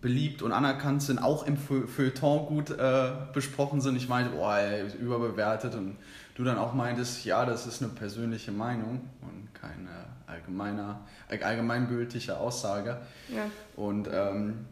beliebt 0.00 0.42
und 0.42 0.52
anerkannt 0.52 1.02
sind, 1.02 1.18
auch 1.18 1.46
im 1.46 1.56
Feu- 1.56 1.86
Feuilleton 1.86 2.46
gut 2.46 2.70
äh, 2.70 3.10
besprochen 3.32 3.80
sind. 3.80 3.96
Ich 3.96 4.08
meinte, 4.08 4.30
boah, 4.30 4.56
ey, 4.56 4.86
überbewertet 5.00 5.74
und 5.74 5.96
du 6.34 6.44
dann 6.44 6.58
auch 6.58 6.74
meintest, 6.74 7.24
ja, 7.24 7.44
das 7.44 7.66
ist 7.66 7.82
eine 7.82 7.90
persönliche 7.92 8.52
Meinung 8.52 9.00
und 9.22 9.48
keine 9.54 9.88
allgemeiner, 10.26 11.00
allgemeingültige 11.28 12.36
Aussage. 12.36 12.98
Ja. 13.28 13.50
Und 13.76 14.08
ähm, 14.12 14.66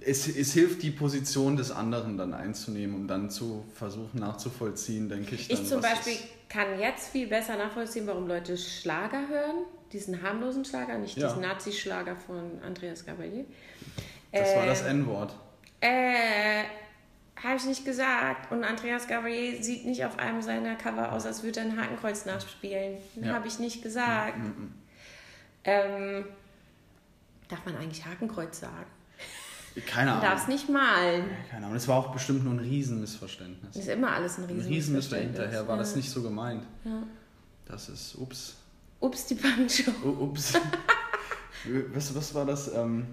es, 0.00 0.28
es 0.28 0.52
hilft, 0.52 0.82
die 0.82 0.90
Position 0.90 1.56
des 1.56 1.70
anderen 1.70 2.18
dann 2.18 2.34
einzunehmen, 2.34 2.94
um 2.94 3.08
dann 3.08 3.30
zu 3.30 3.64
versuchen 3.74 4.20
nachzuvollziehen, 4.20 5.08
denke 5.08 5.34
ich. 5.34 5.48
Dann, 5.48 5.62
Ich 5.62 5.68
zum 5.68 5.80
Beispiel 5.80 6.16
kann 6.48 6.78
jetzt 6.78 7.08
viel 7.08 7.26
besser 7.26 7.56
nachvollziehen, 7.56 8.06
warum 8.06 8.28
Leute 8.28 8.56
Schlager 8.56 9.26
hören. 9.28 9.64
Diesen 9.94 10.20
harmlosen 10.22 10.64
Schlager, 10.64 10.98
nicht 10.98 11.16
Ja. 11.16 11.28
diesen 11.28 11.42
Nazi-Schlager 11.42 12.16
von 12.16 12.60
Andreas 12.66 13.06
Gabalier. 13.06 13.44
Das 14.32 14.54
war 14.56 14.66
das 14.66 14.82
Äh, 14.82 14.90
N-Wort. 14.90 15.34
Äh, 15.80 16.64
habe 17.42 17.56
ich 17.56 17.64
nicht 17.64 17.84
gesagt. 17.84 18.50
Und 18.50 18.64
Andreas 18.64 19.06
Gabalier 19.06 19.62
sieht 19.62 19.86
nicht 19.86 20.04
auf 20.04 20.18
einem 20.18 20.42
seiner 20.42 20.74
Cover 20.74 21.12
aus, 21.12 21.24
als 21.26 21.44
würde 21.44 21.60
er 21.60 21.66
ein 21.66 21.80
Hakenkreuz 21.80 22.26
nachspielen. 22.26 22.96
Ja. 23.22 23.34
Habe 23.34 23.46
ich 23.46 23.60
nicht 23.60 23.82
gesagt. 23.82 24.34
Ähm, 25.62 26.24
darf 27.48 27.64
man 27.64 27.76
eigentlich 27.76 28.04
Hakenkreuz 28.04 28.60
sagen? 28.60 28.86
Keine 29.86 30.10
Man 30.12 30.20
darf 30.20 30.34
es 30.34 30.40
Ahnung. 30.44 30.54
nicht 30.54 30.68
malen. 30.68 31.24
Keine 31.50 31.66
Ahnung. 31.66 31.76
Es 31.76 31.86
war 31.88 31.96
auch 31.98 32.12
bestimmt 32.12 32.44
nur 32.44 32.54
ein 32.54 32.58
Riesenmissverständnis. 32.60 33.74
Das 33.74 33.82
ist 33.84 33.88
immer 33.92 34.10
alles 34.12 34.38
ein 34.38 34.44
Ein 34.44 34.50
Riesen. 34.56 34.68
Riesen 34.72 34.96
ist 34.96 35.12
dahinterher, 35.12 35.66
war 35.68 35.76
ja. 35.76 35.82
das 35.82 35.96
nicht 35.96 36.10
so 36.10 36.22
gemeint. 36.22 36.64
Ja. 36.84 37.02
Das 37.66 37.88
ist, 37.88 38.16
ups. 38.16 38.56
Ups, 39.00 39.26
die 39.26 39.34
Pancho. 39.34 39.90
Ups. 40.02 40.54
Was, 41.94 42.14
was 42.14 42.34
war 42.34 42.44
das? 42.44 42.72
Ähm, 42.74 43.06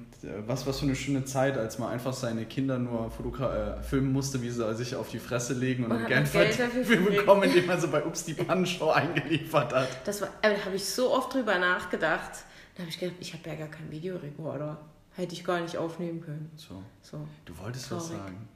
was, 0.46 0.68
was 0.68 0.80
für 0.80 0.86
eine 0.86 0.96
schöne 0.96 1.24
Zeit, 1.24 1.58
als 1.58 1.80
man 1.80 1.90
einfach 1.90 2.12
seine 2.12 2.46
Kinder 2.46 2.78
nur 2.78 3.10
fotogra 3.10 3.78
äh, 3.80 3.82
filmen 3.82 4.12
musste, 4.12 4.42
wie 4.42 4.50
sie 4.50 4.76
sich 4.76 4.94
auf 4.96 5.10
die 5.10 5.20
Fresse 5.20 5.54
legen 5.54 5.86
und 5.86 5.92
Und 5.92 6.00
dann 6.00 6.08
Geld, 6.08 6.32
Geld 6.34 6.60
dafür 6.60 6.98
bekommen, 6.98 7.44
indem 7.44 7.66
man 7.68 7.80
sie 7.80 7.88
bei 7.88 8.04
Ups 8.06 8.26
die 8.26 8.34
Panschau 8.34 8.92
eingeliefert 8.92 9.74
hat. 9.74 9.88
Das 10.06 10.20
war, 10.22 10.28
äh, 10.42 10.54
da 10.56 10.66
habe 10.66 10.76
ich 10.76 10.84
so 10.86 11.14
oft 11.14 11.34
drüber 11.34 11.58
nachgedacht. 11.60 12.44
Da 12.76 12.82
habe 12.82 12.90
ich 12.90 13.00
gedacht, 13.00 13.16
ich 13.22 13.34
habe 13.34 13.50
ja 13.50 13.56
gar 13.56 13.68
keinen 13.70 13.90
Videorekorder. 13.90 14.78
Hätte 15.16 15.34
ich 15.34 15.44
gar 15.46 15.60
nicht 15.62 15.78
aufnehmen 15.78 16.22
können. 16.22 16.52
So, 16.58 16.82
So. 17.02 17.26
du 17.46 17.58
wolltest 17.58 17.90
was 17.92 18.08
Traurig. 18.08 18.22
sagen. 18.22 18.48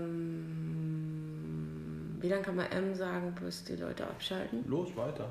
Ähm, 0.00 1.19
wie 2.20 2.28
lange 2.28 2.42
kann 2.42 2.56
man 2.56 2.70
M 2.70 2.94
sagen, 2.94 3.34
bis 3.42 3.64
die 3.64 3.76
Leute 3.76 4.04
abschalten? 4.06 4.64
Los, 4.68 4.94
weiter. 4.96 5.30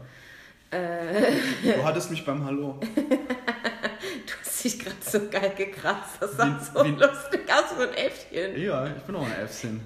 Äh, 0.71 1.31
Du 1.63 1.83
hattest 1.83 2.11
mich 2.11 2.23
beim 2.25 2.43
Hallo. 2.45 2.79
du 2.95 4.33
hast 4.41 4.63
dich 4.63 4.77
gerade 4.79 4.95
so 5.01 5.19
geil 5.29 5.53
gekratzt. 5.57 6.17
Das 6.21 6.37
sah 6.37 6.47
Wie- 6.59 6.63
so 6.65 6.85
wie- 6.85 6.89
lustig 6.99 7.41
aus, 7.51 7.75
so 7.75 7.83
ein 7.83 7.93
Äffchen. 7.95 8.61
Ja, 8.61 8.85
ich 8.87 9.01
bin 9.03 9.15
auch 9.15 9.25
ein 9.25 9.31
Äffchen. 9.43 9.81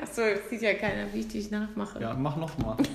Achso, 0.00 0.22
jetzt 0.22 0.48
sieht 0.48 0.62
ja 0.62 0.74
keiner, 0.74 1.12
wie 1.12 1.20
ich 1.20 1.28
dich 1.28 1.50
nachmache. 1.50 2.00
Ja, 2.00 2.14
mach 2.14 2.36
nochmal. 2.36 2.76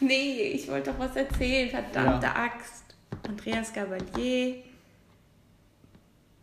Nee, 0.00 0.52
ich 0.54 0.68
wollte 0.68 0.90
doch 0.92 0.98
was 0.98 1.16
erzählen, 1.16 1.68
verdammte 1.70 2.28
Axt. 2.34 2.84
Andreas 3.26 3.72
Gabalier. 3.72 4.62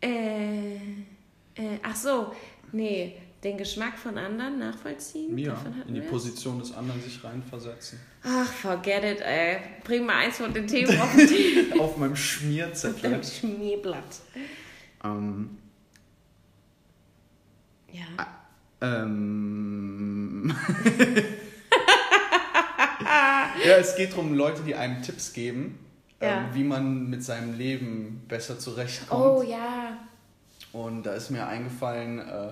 Äh, 0.02 0.74
äh, 0.76 1.78
ach 1.82 1.96
so, 1.96 2.32
nee, 2.72 3.16
den 3.46 3.56
Geschmack 3.56 3.96
von 3.98 4.18
anderen 4.18 4.58
nachvollziehen. 4.58 5.36
Ja, 5.38 5.56
in 5.88 5.94
die 5.94 6.02
wir. 6.02 6.08
Position 6.08 6.58
des 6.58 6.74
anderen 6.74 7.00
sich 7.02 7.22
reinversetzen. 7.24 7.98
Ach, 8.24 8.46
forget 8.52 9.04
it, 9.04 9.20
ey. 9.20 9.58
Bring 9.84 10.04
mal 10.04 10.16
eins 10.16 10.36
von 10.38 10.52
den 10.52 10.66
Themen 10.66 11.00
auf 11.00 11.14
den 11.16 11.80
Auf 11.80 11.96
meinem 11.96 12.16
Schmierzettel. 12.16 13.22
Schmierblatt. 13.24 14.20
ähm, 15.04 15.56
Ja. 17.92 18.26
Ähm. 18.82 20.54
ja, 23.64 23.76
es 23.76 23.96
geht 23.96 24.12
darum, 24.12 24.34
Leute, 24.34 24.62
die 24.62 24.74
einem 24.74 25.02
Tipps 25.02 25.32
geben, 25.32 25.78
Ja. 26.20 26.40
ähm, 26.40 26.46
wie 26.54 26.64
man 26.64 27.08
mit 27.08 27.22
seinem 27.24 27.56
Leben 27.56 28.22
besser 28.28 28.58
zurechtkommt. 28.58 29.22
Oh 29.22 29.42
ja. 29.42 29.96
Und 30.72 31.04
da 31.04 31.14
ist 31.14 31.30
mir 31.30 31.46
eingefallen, 31.46 32.18
äh, 32.18 32.48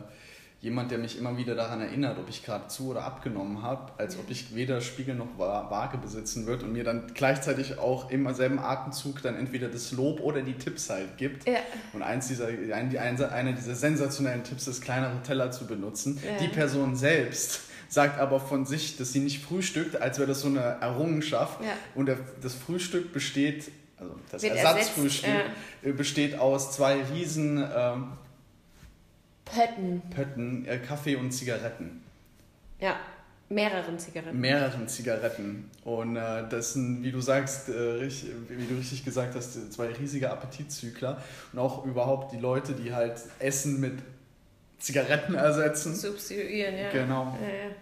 jemand, 0.64 0.90
der 0.90 0.98
mich 0.98 1.18
immer 1.18 1.36
wieder 1.36 1.54
daran 1.54 1.82
erinnert, 1.82 2.18
ob 2.18 2.28
ich 2.28 2.44
gerade 2.44 2.68
zu 2.68 2.88
oder 2.88 3.04
abgenommen 3.04 3.62
habe, 3.62 3.92
als 3.98 4.18
ob 4.18 4.30
ich 4.30 4.54
weder 4.54 4.80
Spiegel 4.80 5.14
noch 5.14 5.28
Wa- 5.36 5.70
Waage 5.70 5.98
besitzen 5.98 6.46
wird 6.46 6.62
und 6.62 6.72
mir 6.72 6.84
dann 6.84 7.12
gleichzeitig 7.12 7.78
auch 7.78 8.10
im 8.10 8.32
selben 8.34 8.58
Atemzug 8.58 9.20
dann 9.22 9.36
entweder 9.36 9.68
das 9.68 9.92
Lob 9.92 10.20
oder 10.20 10.40
die 10.40 10.54
Tipps 10.54 10.88
halt 10.88 11.18
gibt. 11.18 11.46
Ja. 11.46 11.58
Und 11.92 12.02
eins 12.02 12.28
dieser, 12.28 12.46
ein, 12.46 12.96
einer 12.96 13.52
dieser 13.52 13.74
sensationellen 13.74 14.42
Tipps 14.42 14.66
ist, 14.66 14.80
kleinere 14.82 15.22
Teller 15.22 15.50
zu 15.50 15.66
benutzen. 15.66 16.18
Ja. 16.24 16.38
Die 16.40 16.48
Person 16.48 16.96
selbst 16.96 17.60
sagt 17.90 18.18
aber 18.18 18.40
von 18.40 18.64
sich, 18.64 18.96
dass 18.96 19.12
sie 19.12 19.20
nicht 19.20 19.44
frühstückt, 19.44 20.00
als 20.00 20.18
wäre 20.18 20.28
das 20.28 20.40
so 20.40 20.48
eine 20.48 20.78
Errungenschaft. 20.80 21.60
Ja. 21.62 21.72
Und 21.94 22.06
der, 22.06 22.16
das 22.40 22.54
Frühstück 22.54 23.12
besteht, 23.12 23.70
also 23.98 24.14
das 24.32 24.42
Wird 24.42 24.56
Ersatzfrühstück, 24.56 25.28
ersetzt, 25.28 25.50
äh, 25.82 25.92
besteht 25.92 26.38
aus 26.38 26.72
zwei 26.72 27.02
riesen 27.12 27.62
ähm, 27.76 28.12
Pötten. 29.44 30.02
Pötten, 30.10 30.66
äh, 30.66 30.78
Kaffee 30.78 31.16
und 31.16 31.32
Zigaretten. 31.32 32.02
Ja. 32.80 32.96
Mehreren 33.50 33.98
Zigaretten. 33.98 34.40
Mehreren 34.40 34.88
Zigaretten. 34.88 35.70
Und 35.84 36.16
äh, 36.16 36.48
das 36.48 36.72
sind, 36.72 37.02
wie 37.02 37.12
du 37.12 37.20
sagst, 37.20 37.68
äh, 37.68 37.72
richtig, 37.72 38.30
wie 38.48 38.66
du 38.66 38.74
richtig 38.74 39.04
gesagt 39.04 39.34
hast, 39.34 39.72
zwei 39.72 39.88
riesige 39.88 40.30
Appetitzügler. 40.30 41.22
Und 41.52 41.58
auch 41.58 41.84
überhaupt 41.84 42.32
die 42.32 42.38
Leute, 42.38 42.72
die 42.72 42.94
halt 42.94 43.20
Essen 43.38 43.80
mit 43.80 43.98
Zigaretten 44.78 45.34
ersetzen. 45.34 45.94
Substituieren, 45.94 46.76
ja. 46.76 46.90
Genau. 46.90 47.36
Ja, 47.40 47.48
ja. 47.48 47.74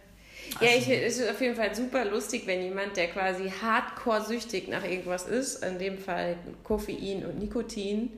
Ja, 0.60 0.76
ich, 0.76 0.88
es 0.88 1.18
ist 1.18 1.30
auf 1.30 1.40
jeden 1.40 1.56
Fall 1.56 1.74
super 1.74 2.04
lustig, 2.04 2.46
wenn 2.46 2.62
jemand, 2.62 2.96
der 2.96 3.08
quasi 3.08 3.50
hardcore 3.50 4.22
süchtig 4.22 4.68
nach 4.68 4.84
irgendwas 4.84 5.26
ist, 5.26 5.64
in 5.64 5.78
dem 5.78 5.98
Fall 5.98 6.36
Koffein 6.62 7.24
und 7.24 7.38
Nikotin, 7.38 8.10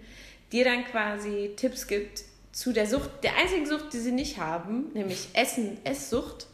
dir 0.50 0.64
dann 0.64 0.84
quasi 0.84 1.52
Tipps 1.56 1.86
gibt 1.86 2.24
zu 2.54 2.72
der 2.72 2.86
Sucht, 2.86 3.10
der 3.24 3.36
einzigen 3.36 3.66
Sucht, 3.66 3.92
die 3.92 3.98
sie 3.98 4.12
nicht 4.12 4.38
haben, 4.38 4.92
nämlich 4.94 5.28
Essen, 5.34 5.76
Esssucht. 5.84 6.46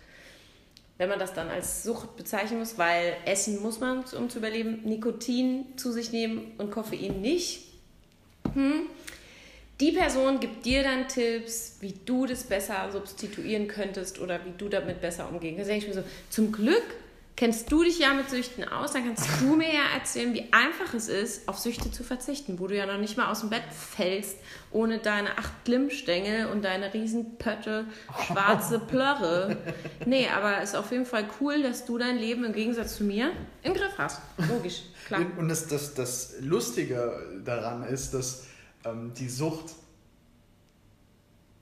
Wenn 0.97 1.11
man 1.11 1.19
das 1.19 1.35
dann 1.35 1.49
als 1.49 1.83
Sucht 1.83 2.17
bezeichnen 2.17 2.59
muss, 2.59 2.79
weil 2.79 3.15
Essen 3.27 3.63
muss 3.63 3.81
man, 3.81 4.05
um 4.17 4.31
zu 4.31 4.39
überleben, 4.39 4.81
Nikotin 4.85 5.67
zu 5.77 5.93
sich 5.93 6.11
nehmen 6.11 6.53
und 6.59 6.71
Koffein 6.71 7.21
nicht. 7.21 7.61
Hm. 8.55 8.87
Die 9.79 9.93
Person 9.93 10.41
gibt 10.41 10.65
dir 10.67 10.83
dann 10.83 11.07
Tipps, 11.09 11.77
wie 11.81 11.95
du 12.05 12.27
das 12.27 12.45
besser 12.45 12.91
substituieren 12.93 13.69
könntest 13.69 14.21
oder 14.21 14.45
wie 14.45 14.53
du 14.57 14.69
damit 14.69 15.01
besser 15.01 15.29
umgehen 15.31 15.57
kannst. 15.57 15.69
Da 15.69 15.73
denke 15.73 15.87
ich 15.87 15.95
mir 15.95 16.03
so, 16.03 16.09
zum 16.29 16.53
Glück 16.53 16.85
kennst 17.41 17.73
du 17.73 17.83
dich 17.83 17.99
ja 17.99 18.13
mit 18.13 18.29
Süchten 18.29 18.65
aus, 18.69 18.93
dann 18.93 19.07
kannst 19.07 19.27
du 19.41 19.57
mir 19.57 19.73
ja 19.73 19.97
erzählen, 19.97 20.35
wie 20.35 20.53
einfach 20.53 20.93
es 20.93 21.09
ist, 21.09 21.49
auf 21.49 21.59
Süchte 21.59 21.91
zu 21.91 22.05
verzichten, 22.05 22.61
wo 22.61 22.67
du 22.67 22.77
ja 22.77 22.85
noch 22.85 22.99
nicht 22.99 23.17
mal 23.17 23.31
aus 23.31 23.41
dem 23.41 23.49
Bett 23.49 23.63
fällst, 23.73 24.37
ohne 24.71 24.99
deine 24.99 25.39
acht 25.39 25.65
Glimmstängel 25.65 26.49
und 26.49 26.67
deine 26.67 26.93
riesen 26.93 27.39
Pötte, 27.39 27.87
schwarze 28.27 28.79
Plörre. 28.79 29.57
Nee, 30.05 30.29
aber 30.29 30.59
es 30.61 30.71
ist 30.71 30.77
auf 30.77 30.93
jeden 30.93 31.07
Fall 31.07 31.25
cool, 31.41 31.63
dass 31.63 31.87
du 31.87 31.97
dein 31.97 32.19
Leben 32.19 32.45
im 32.45 32.53
Gegensatz 32.53 32.97
zu 32.97 33.05
mir 33.05 33.33
im 33.63 33.73
Griff 33.73 33.97
hast. 33.97 34.21
Logisch, 34.37 34.83
klar. 35.07 35.23
Und 35.39 35.49
das, 35.49 35.67
das, 35.67 35.95
das 35.95 36.35
Lustige 36.41 37.41
daran 37.43 37.85
ist, 37.85 38.13
dass 38.13 38.45
ähm, 38.85 39.15
die 39.15 39.31
Sucht 39.31 39.73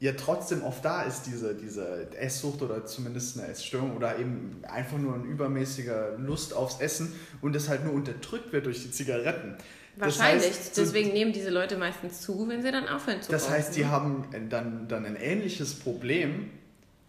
ja 0.01 0.13
trotzdem 0.13 0.63
oft 0.63 0.85
da 0.85 1.03
ist, 1.03 1.23
diese, 1.23 1.55
diese 1.55 2.09
Esssucht 2.17 2.63
oder 2.63 2.85
zumindest 2.87 3.39
eine 3.39 3.49
Essstörung 3.49 3.97
oder 3.97 4.19
eben 4.19 4.61
einfach 4.69 4.99
nur 4.99 5.15
ein 5.15 5.25
übermäßiger 5.25 6.17
Lust 6.19 6.55
aufs 6.55 6.81
Essen 6.81 7.13
und 7.41 7.55
das 7.55 7.69
halt 7.69 7.85
nur 7.85 7.95
unterdrückt 7.95 8.53
wird 8.53 8.67
durch 8.67 8.83
die 8.83 8.91
Zigaretten. 8.93 9.57
Das 9.97 10.19
Wahrscheinlich. 10.19 10.47
heißt, 10.51 10.75
so- 10.77 10.83
Deswegen 10.83 11.13
nehmen 11.13 11.33
diese 11.33 11.51
Leute 11.51 11.77
meistens 11.77 12.21
zu, 12.21 12.49
wenn 12.49 12.63
sie 12.63 12.71
dann 12.71 12.87
aufhören 12.89 13.21
zu 13.21 13.33
Das 13.33 13.45
rauchen, 13.47 13.55
heißt, 13.55 13.75
die 13.77 13.81
ne? 13.81 13.91
haben 13.91 14.25
dann, 14.49 14.87
dann 14.87 15.05
ein 15.05 15.17
ähnliches 15.17 15.75
Problem, 15.75 16.51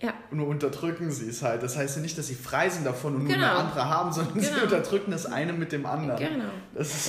Ja, 0.01 0.13
nur 0.31 0.47
unterdrücken 0.47 1.11
sie 1.11 1.27
es 1.29 1.41
halt. 1.41 1.61
Das 1.61 1.75
heißt 1.75 1.97
ja 1.97 2.01
nicht, 2.01 2.17
dass 2.17 2.27
sie 2.27 2.35
frei 2.35 2.69
sind 2.69 2.85
davon 2.85 3.15
und 3.15 3.23
nur 3.25 3.33
Genau. 3.33 3.47
eine 3.47 3.55
andere 3.57 3.85
haben, 3.89 4.13
sondern 4.13 4.39
sie 4.39 4.47
Genau. 4.49 4.63
unterdrücken 4.63 5.11
das 5.11 5.25
eine 5.25 5.51
mit 5.51 5.73
dem 5.73 5.85
anderen. 5.85 6.17
genau. 6.17 6.45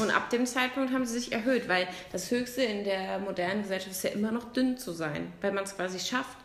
Und 0.02 0.10
ab 0.16 0.28
dem 0.30 0.44
Zeitpunkt 0.44 0.92
haben 0.92 1.06
sie 1.06 1.20
sich 1.20 1.30
erhöht, 1.32 1.68
weil 1.68 1.86
das 2.10 2.30
Höchste 2.32 2.62
in 2.62 2.82
der 2.82 3.20
modernen 3.20 3.62
Gesellschaft 3.62 3.92
ist 3.92 4.02
ja 4.02 4.10
immer 4.10 4.32
noch 4.32 4.52
dünn 4.52 4.76
zu 4.76 4.90
sein, 4.92 5.32
weil 5.40 5.52
man 5.52 5.62
es 5.64 5.76
quasi 5.76 6.00
schafft, 6.00 6.36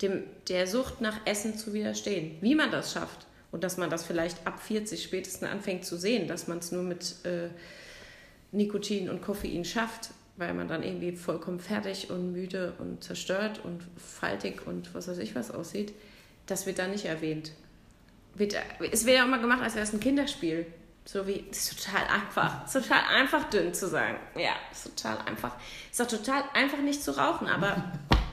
dem, 0.00 0.22
der 0.48 0.66
Sucht 0.66 1.02
nach 1.02 1.18
Essen 1.26 1.58
zu 1.58 1.74
widerstehen. 1.74 2.38
Wie 2.40 2.54
man 2.54 2.70
das 2.70 2.94
schafft 2.94 3.26
und 3.52 3.62
dass 3.62 3.76
man 3.76 3.90
das 3.90 4.02
vielleicht 4.04 4.46
ab 4.46 4.58
40 4.62 5.02
spätestens 5.02 5.46
anfängt 5.50 5.84
zu 5.84 5.98
sehen, 5.98 6.26
dass 6.28 6.48
man 6.48 6.58
es 6.60 6.72
nur 6.72 6.82
mit 6.82 7.16
äh, 7.24 7.50
Nikotin 8.52 9.10
und 9.10 9.20
Koffein 9.22 9.64
schafft, 9.66 10.10
weil 10.36 10.54
man 10.54 10.68
dann 10.68 10.82
irgendwie 10.82 11.12
vollkommen 11.12 11.60
fertig 11.60 12.10
und 12.10 12.32
müde 12.32 12.74
und 12.78 13.04
zerstört 13.04 13.60
und 13.64 13.82
faltig 13.96 14.66
und 14.66 14.94
was 14.94 15.08
weiß 15.08 15.18
ich 15.18 15.34
was 15.34 15.50
aussieht, 15.50 15.92
das 16.46 16.66
wird 16.66 16.78
da 16.78 16.86
nicht 16.86 17.04
erwähnt. 17.04 17.52
Es 18.38 19.06
wird 19.06 19.16
ja 19.16 19.24
immer 19.24 19.38
gemacht, 19.38 19.62
als 19.62 19.74
wäre 19.74 19.84
es 19.84 19.92
ein 19.92 20.00
Kinderspiel. 20.00 20.66
So 21.04 21.26
wie, 21.26 21.44
das 21.48 21.58
ist 21.58 21.84
total 21.84 22.06
einfach. 22.06 22.64
Es 22.64 22.74
ist 22.74 22.88
total 22.88 23.02
einfach, 23.14 23.50
dünn 23.50 23.74
zu 23.74 23.88
sein. 23.88 24.16
Ja, 24.36 24.52
ist 24.70 24.96
total 24.96 25.18
einfach. 25.26 25.56
Ist 25.90 26.00
auch 26.00 26.06
total 26.06 26.44
einfach, 26.54 26.78
nicht 26.78 27.02
zu 27.02 27.16
rauchen, 27.16 27.48
aber 27.48 27.92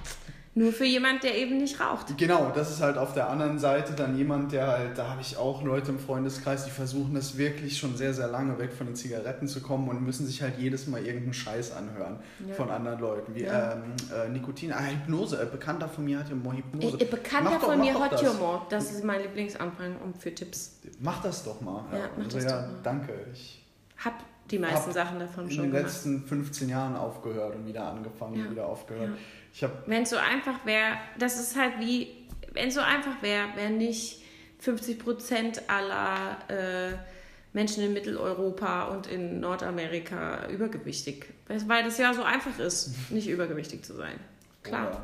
Nur 0.58 0.74
für 0.74 0.86
jemand, 0.86 1.22
der 1.22 1.38
eben 1.38 1.58
nicht 1.58 1.80
raucht. 1.80 2.18
Genau, 2.18 2.52
das 2.56 2.72
ist 2.72 2.82
halt 2.82 2.98
auf 2.98 3.14
der 3.14 3.30
anderen 3.30 3.60
Seite 3.60 3.94
dann 3.94 4.18
jemand, 4.18 4.52
der 4.52 4.66
halt, 4.66 4.98
da 4.98 5.10
habe 5.12 5.22
ich 5.22 5.38
auch 5.38 5.62
Leute 5.62 5.92
im 5.92 6.00
Freundeskreis, 6.00 6.66
die 6.66 6.72
versuchen 6.72 7.14
das 7.14 7.38
wirklich 7.38 7.78
schon 7.78 7.96
sehr, 7.96 8.12
sehr 8.12 8.28
lange 8.28 8.58
weg 8.58 8.74
von 8.74 8.88
den 8.88 8.96
Zigaretten 8.96 9.48
zu 9.48 9.62
kommen 9.62 9.88
und 9.88 10.04
müssen 10.04 10.26
sich 10.26 10.42
halt 10.42 10.58
jedes 10.58 10.88
Mal 10.88 11.06
irgendeinen 11.06 11.34
Scheiß 11.36 11.74
anhören 11.74 12.20
Ja. 12.48 12.56
von 12.56 12.72
anderen 12.72 13.00
Leuten. 13.00 13.36
Wie 13.36 13.44
Ja. 13.44 13.74
ähm, 13.74 13.84
äh, 14.12 14.30
Nikotin, 14.30 14.74
ah, 14.74 14.84
Hypnose, 14.84 15.40
ein 15.40 15.52
Bekannter 15.52 15.88
von 15.88 16.06
mir 16.06 16.18
hat 16.18 16.30
ja 16.30 16.36
mal 16.36 16.58
Hypnose. 16.58 16.98
Ein 17.00 17.08
Bekannter 17.10 17.52
Mach 17.52 17.60
doch- 17.60 17.68
von 17.74 17.80
mir 17.80 17.94
hat 18.00 18.14
das. 18.14 18.34
Humor. 18.34 18.66
Das 18.72 18.92
ist 18.92 19.04
mein 19.04 19.22
Lieblingsanfang 19.22 19.96
um 20.04 20.16
für 20.16 20.34
Tipps. 20.34 20.80
Mach 21.00 21.22
das 21.22 21.44
doch 21.44 21.62
mal. 21.62 21.84
Ja, 21.94 22.10
mach 22.18 22.24
also, 22.26 22.38
das 22.38 22.46
ja, 22.46 22.62
doch 22.62 22.68
mal. 22.68 22.80
danke. 22.82 23.14
Ich 23.32 23.64
Hab 24.04 24.14
die 24.52 24.60
meisten 24.60 24.92
Sachen 24.92 25.20
davon 25.20 25.46
in 25.46 25.52
schon 25.52 25.64
den 25.66 25.72
gemacht. 25.72 25.86
letzten 25.86 26.24
15 26.26 26.70
Jahren 26.70 26.96
aufgehört 26.96 27.56
und 27.56 27.66
wieder 27.68 27.84
angefangen 27.86 28.36
Ja. 28.36 28.46
und 28.46 28.52
wieder 28.52 28.66
aufgehört. 28.68 29.10
Ja. 29.10 29.16
Ich 29.54 29.64
Wenn 29.88 30.04
es 30.04 30.10
so 30.12 30.18
einfach 30.18 30.66
wäre, 30.66 30.94
das 31.18 31.40
ist 31.40 31.58
halt 31.58 31.80
wie, 31.80 32.08
wenn 32.54 32.68
es 32.70 32.76
so 32.76 32.82
einfach 32.82 33.22
wäre, 33.22 33.48
wären 33.56 33.78
nicht 33.78 34.22
50 34.60 35.00
Prozent 35.00 35.62
aller 35.70 36.38
äh, 36.50 36.94
Menschen 37.54 37.84
in 37.84 37.94
Mitteleuropa 37.94 38.86
und 38.90 39.08
in 39.08 39.40
Nordamerika 39.40 40.48
übergewichtig. 40.50 41.26
Weil 41.48 41.84
das 41.84 41.98
ja 41.98 42.14
so 42.14 42.24
einfach 42.24 42.58
ist, 42.60 42.92
nicht 43.12 43.28
übergewichtig 43.28 43.84
zu 43.84 43.94
sein. 43.96 44.20
Klar. 44.64 44.88
Oder 44.90 45.02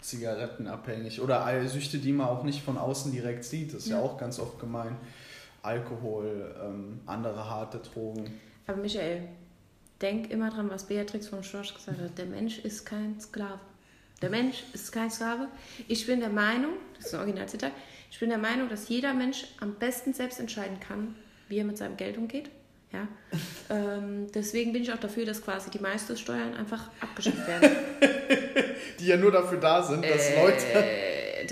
zigarettenabhängig 0.00 1.20
oder 1.20 1.68
Süchte, 1.68 1.98
die 1.98 2.12
man 2.12 2.26
auch 2.28 2.42
nicht 2.42 2.62
von 2.64 2.76
außen 2.76 3.12
direkt 3.12 3.44
sieht. 3.44 3.72
Das 3.72 3.84
ist 3.84 3.88
ja, 3.90 3.98
Ja. 3.98 4.02
auch 4.02 4.18
ganz 4.18 4.38
oft 4.40 4.58
gemein. 4.58 4.96
Alkohol, 5.62 6.54
ähm, 6.60 7.00
andere 7.06 7.48
harte 7.48 7.78
Drogen. 7.78 8.40
Aber 8.66 8.78
Michael, 8.78 9.28
denk 10.00 10.30
immer 10.30 10.50
dran, 10.50 10.68
was 10.70 10.84
Beatrix 10.84 11.28
von 11.28 11.42
Storch 11.42 11.74
gesagt 11.74 12.00
hat. 12.00 12.18
Der 12.18 12.26
Mensch 12.26 12.58
ist 12.58 12.84
kein 12.84 13.20
Sklave. 13.20 13.60
Der 14.20 14.30
Mensch 14.30 14.64
ist 14.72 14.92
kein 14.92 15.10
Sklave. 15.10 15.48
Ich 15.88 16.06
bin 16.06 16.20
der 16.20 16.28
Meinung, 16.28 16.72
das 16.96 17.06
ist 17.06 17.14
ein 17.14 17.20
Originalzitat, 17.20 17.72
ich 18.10 18.20
bin 18.20 18.28
der 18.28 18.38
Meinung, 18.38 18.68
dass 18.68 18.88
jeder 18.88 19.14
Mensch 19.14 19.46
am 19.60 19.74
besten 19.74 20.12
selbst 20.12 20.38
entscheiden 20.38 20.78
kann, 20.80 21.16
wie 21.48 21.58
er 21.58 21.64
mit 21.64 21.78
seinem 21.78 21.96
Geld 21.96 22.18
umgeht. 22.18 22.50
Ja? 22.92 23.08
ähm, 23.70 24.26
deswegen 24.32 24.72
bin 24.72 24.82
ich 24.82 24.92
auch 24.92 25.00
dafür, 25.00 25.24
dass 25.24 25.42
quasi 25.42 25.70
die 25.70 25.78
meisten 25.78 26.16
Steuern 26.16 26.54
einfach 26.54 26.90
abgeschafft 27.00 27.46
werden. 27.46 27.70
Die 29.00 29.06
ja 29.06 29.16
nur 29.16 29.32
dafür 29.32 29.58
da 29.58 29.82
sind, 29.82 30.04
dass 30.04 30.36
Leute. 30.36 30.66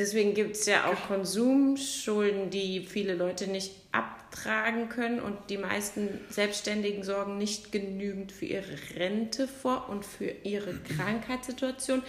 Deswegen 0.01 0.33
gibt 0.35 0.57
es 0.57 0.65
ja 0.67 0.87
auch 0.87 1.09
Konsumschulden, 1.09 2.49
die 2.51 2.81
viele 2.81 3.15
Leute 3.15 3.47
nicht 3.49 3.73
abtragen 3.93 4.89
können 4.89 5.21
und 5.21 5.37
die 5.51 5.59
meisten 5.59 6.09
Selbstständigen 6.31 7.03
sorgen 7.05 7.37
nicht 7.39 7.71
genügend 7.71 8.33
für 8.33 8.47
ihre 8.47 8.77
Rente 8.97 9.47
vor 9.47 9.89
und 9.91 10.05
für 10.07 10.31
ihre 10.45 10.75
Krankheitssituation, 10.97 12.03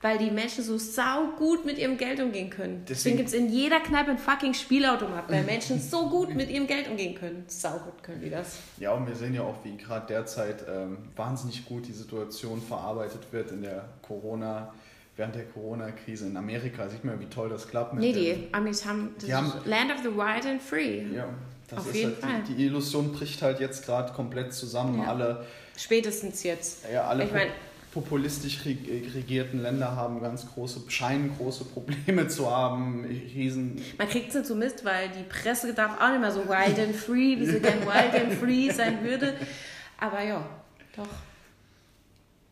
weil 0.00 0.18
die 0.18 0.32
Menschen 0.32 0.64
so 0.64 0.78
saugut 0.78 1.64
mit 1.64 1.78
ihrem 1.78 1.96
Geld 1.96 2.18
umgehen 2.20 2.50
können. 2.50 2.82
Deswegen- 2.88 2.88
Deswegen 2.88 3.16
gibt 3.18 3.28
es 3.28 3.34
in 3.34 3.52
jeder 3.52 3.78
Kneipe 3.78 4.10
ein 4.10 4.18
fucking 4.18 4.52
Spielautomat, 4.54 5.30
weil 5.30 5.44
Menschen 5.44 5.80
so 5.80 6.08
gut 6.08 6.34
mit 6.34 6.50
ihrem 6.50 6.66
Geld 6.66 6.88
umgehen 6.90 7.14
können. 7.14 7.44
Saugut 7.46 8.02
können 8.02 8.20
die 8.20 8.30
das. 8.30 8.56
Ja, 8.78 8.92
und 8.94 9.06
wir 9.06 9.14
sehen 9.14 9.32
ja 9.34 9.42
auch, 9.42 9.64
wie 9.64 9.76
gerade 9.76 10.06
derzeit 10.08 10.64
ähm, 10.68 10.98
wahnsinnig 11.14 11.64
gut 11.66 11.86
die 11.86 11.92
Situation 11.92 12.60
verarbeitet 12.60 13.20
wird 13.30 13.52
in 13.52 13.62
der 13.62 13.88
Corona, 14.02 14.74
während 15.22 15.36
der 15.36 15.44
Corona-Krise 15.44 16.26
in 16.26 16.36
Amerika. 16.36 16.88
Sieht 16.88 17.04
man, 17.04 17.20
wie 17.20 17.26
toll 17.26 17.48
das 17.48 17.68
klappt 17.68 17.94
Nee, 17.94 18.12
die 18.12 18.48
Amis 18.52 18.84
haben, 18.84 19.14
das 19.20 19.30
haben- 19.30 19.52
Land 19.66 19.92
of 19.92 19.98
the 20.02 20.08
Wild 20.16 20.44
and 20.46 20.60
Free. 20.60 21.02
Ja, 21.14 21.28
das 21.68 21.78
Auf 21.78 21.86
ist 21.90 21.94
jeden 21.94 22.10
halt, 22.10 22.20
Fall. 22.20 22.42
Die, 22.48 22.54
die 22.54 22.66
Illusion 22.66 23.12
bricht 23.12 23.40
halt 23.40 23.60
jetzt 23.60 23.86
gerade 23.86 24.12
komplett 24.12 24.52
zusammen. 24.52 24.98
Ja. 25.00 25.10
Alle, 25.10 25.46
Spätestens 25.76 26.42
jetzt. 26.42 26.86
ja, 26.92 27.04
alle 27.04 27.24
Ich 27.24 27.32
mein- 27.32 27.50
populistisch 27.94 28.64
reg- 28.64 29.14
regierten 29.14 29.62
Länder 29.62 29.94
haben 29.94 30.20
ganz 30.20 30.44
große, 30.52 30.80
scheinen 30.88 31.36
große 31.36 31.66
Probleme 31.66 32.26
zu 32.26 32.50
haben. 32.50 33.04
Riesen. 33.04 33.80
Man 33.98 34.08
kriegt 34.08 34.30
es 34.30 34.34
nicht 34.34 34.46
so 34.46 34.56
Mist, 34.56 34.84
weil 34.84 35.08
die 35.10 35.22
Presse 35.22 35.72
darf 35.72 36.00
auch 36.00 36.08
nicht 36.10 36.20
mehr 36.20 36.32
so 36.32 36.48
wild 36.48 36.78
and 36.80 36.96
free, 36.96 37.38
wie 37.38 37.46
sie 37.46 37.60
gern 37.60 37.80
wild 37.82 38.14
and 38.24 38.32
free 38.34 38.70
sein 38.70 39.04
würde. 39.04 39.34
Aber 40.00 40.20
ja, 40.24 40.44
doch. 40.96 41.06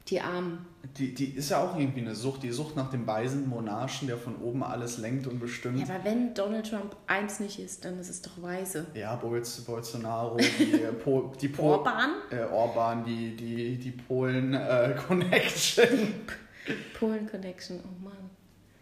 Die 0.07 0.21
Armen. 0.21 0.67
Die, 0.97 1.15
die 1.15 1.27
ist 1.37 1.51
ja 1.51 1.63
auch 1.63 1.77
irgendwie 1.79 2.01
eine 2.01 2.15
Sucht, 2.15 2.43
die 2.43 2.51
Sucht 2.51 2.75
nach 2.75 2.91
dem 2.91 3.07
weisen 3.07 3.49
Monarchen, 3.49 4.09
der 4.09 4.17
von 4.17 4.37
oben 4.37 4.63
alles 4.65 4.97
lenkt 4.99 5.27
und 5.27 5.39
bestimmt. 5.39 5.79
Ja, 5.79 5.95
aber 5.95 6.05
wenn 6.05 6.33
Donald 6.35 6.69
Trump 6.69 6.97
eins 7.07 7.39
nicht 7.39 7.59
ist, 7.59 7.85
dann 7.85 7.99
ist 7.99 8.09
es 8.09 8.23
doch 8.23 8.41
weise. 8.43 8.87
Ja, 8.95 9.15
Bolz, 9.17 9.61
Bolsonaro, 9.61 10.37
die, 10.39 10.73
äh, 10.83 10.93
po, 10.93 11.33
die 11.41 11.49
po, 11.49 11.63
Orban? 11.75 12.11
Äh, 12.31 12.45
Orban, 12.51 13.05
die, 13.05 13.37
die, 13.37 13.77
die 13.77 13.91
Polen-Connection. 13.91 15.89
Polen 16.99 17.27
Connection, 17.31 17.81
oh 17.85 18.05
Mann. 18.05 18.31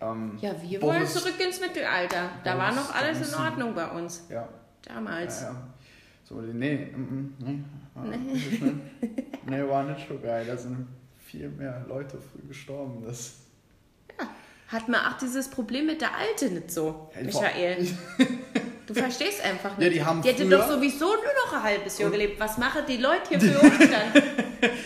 ähm, 0.01 0.39
Ja, 0.41 0.53
wir 0.63 0.81
Boris- 0.81 0.97
wollen 0.97 1.07
zurück 1.07 1.35
ins 1.45 1.61
Mittelalter. 1.61 2.31
Da 2.45 2.57
war 2.59 2.71
Boris 2.73 2.87
noch 2.89 2.95
alles 2.95 3.17
in 3.19 3.25
Johnson. 3.25 3.45
Ordnung 3.45 3.75
bei 3.75 3.89
uns. 3.91 4.25
ja, 4.31 4.49
Damals. 4.83 5.43
ja, 5.43 5.51
ja. 5.51 5.63
So, 6.25 6.35
nee, 6.43 6.93
mm, 6.95 7.01
mm, 7.01 7.35
nee, 7.39 7.65
war 7.95 8.05
nee, 9.47 9.69
war 9.69 9.83
nicht 9.85 10.07
so 10.09 10.19
geil. 10.19 10.45
Sind 10.59 10.87
viel 11.31 11.49
mehr 11.49 11.85
Leute 11.89 12.19
früh 12.19 12.47
gestorben. 12.49 13.05
Das, 13.07 13.35
Hat 14.69 14.89
man 14.89 15.01
auch 15.07 15.19
dieses 15.19 15.49
Problem 15.49 15.87
mit 15.87 16.01
der 16.01 16.15
Alte 16.15 16.51
nicht 16.51 16.71
so, 16.71 17.11
Ja, 17.15 17.21
die 17.21 17.27
Michael. 17.27 17.87
Du 18.89 18.95
verstehst 18.95 19.45
einfach 19.45 19.77
nicht. 19.77 19.85
Ja, 19.87 19.93
die 19.93 20.03
haben 20.03 20.23
hätte 20.23 20.47
früher- 20.47 20.57
doch 20.57 20.67
sowieso 20.67 21.05
nur 21.05 21.17
noch 21.45 21.53
ein 21.53 21.63
halbes 21.63 21.99
Jahr 21.99 22.09
gelebt. 22.11 22.41
Was 22.41 22.57
machen 22.57 22.81
die 22.89 22.97
Leute 22.97 23.29
hier 23.29 23.41
für 23.43 23.61
uns 23.63 23.79
dann? 23.81 24.23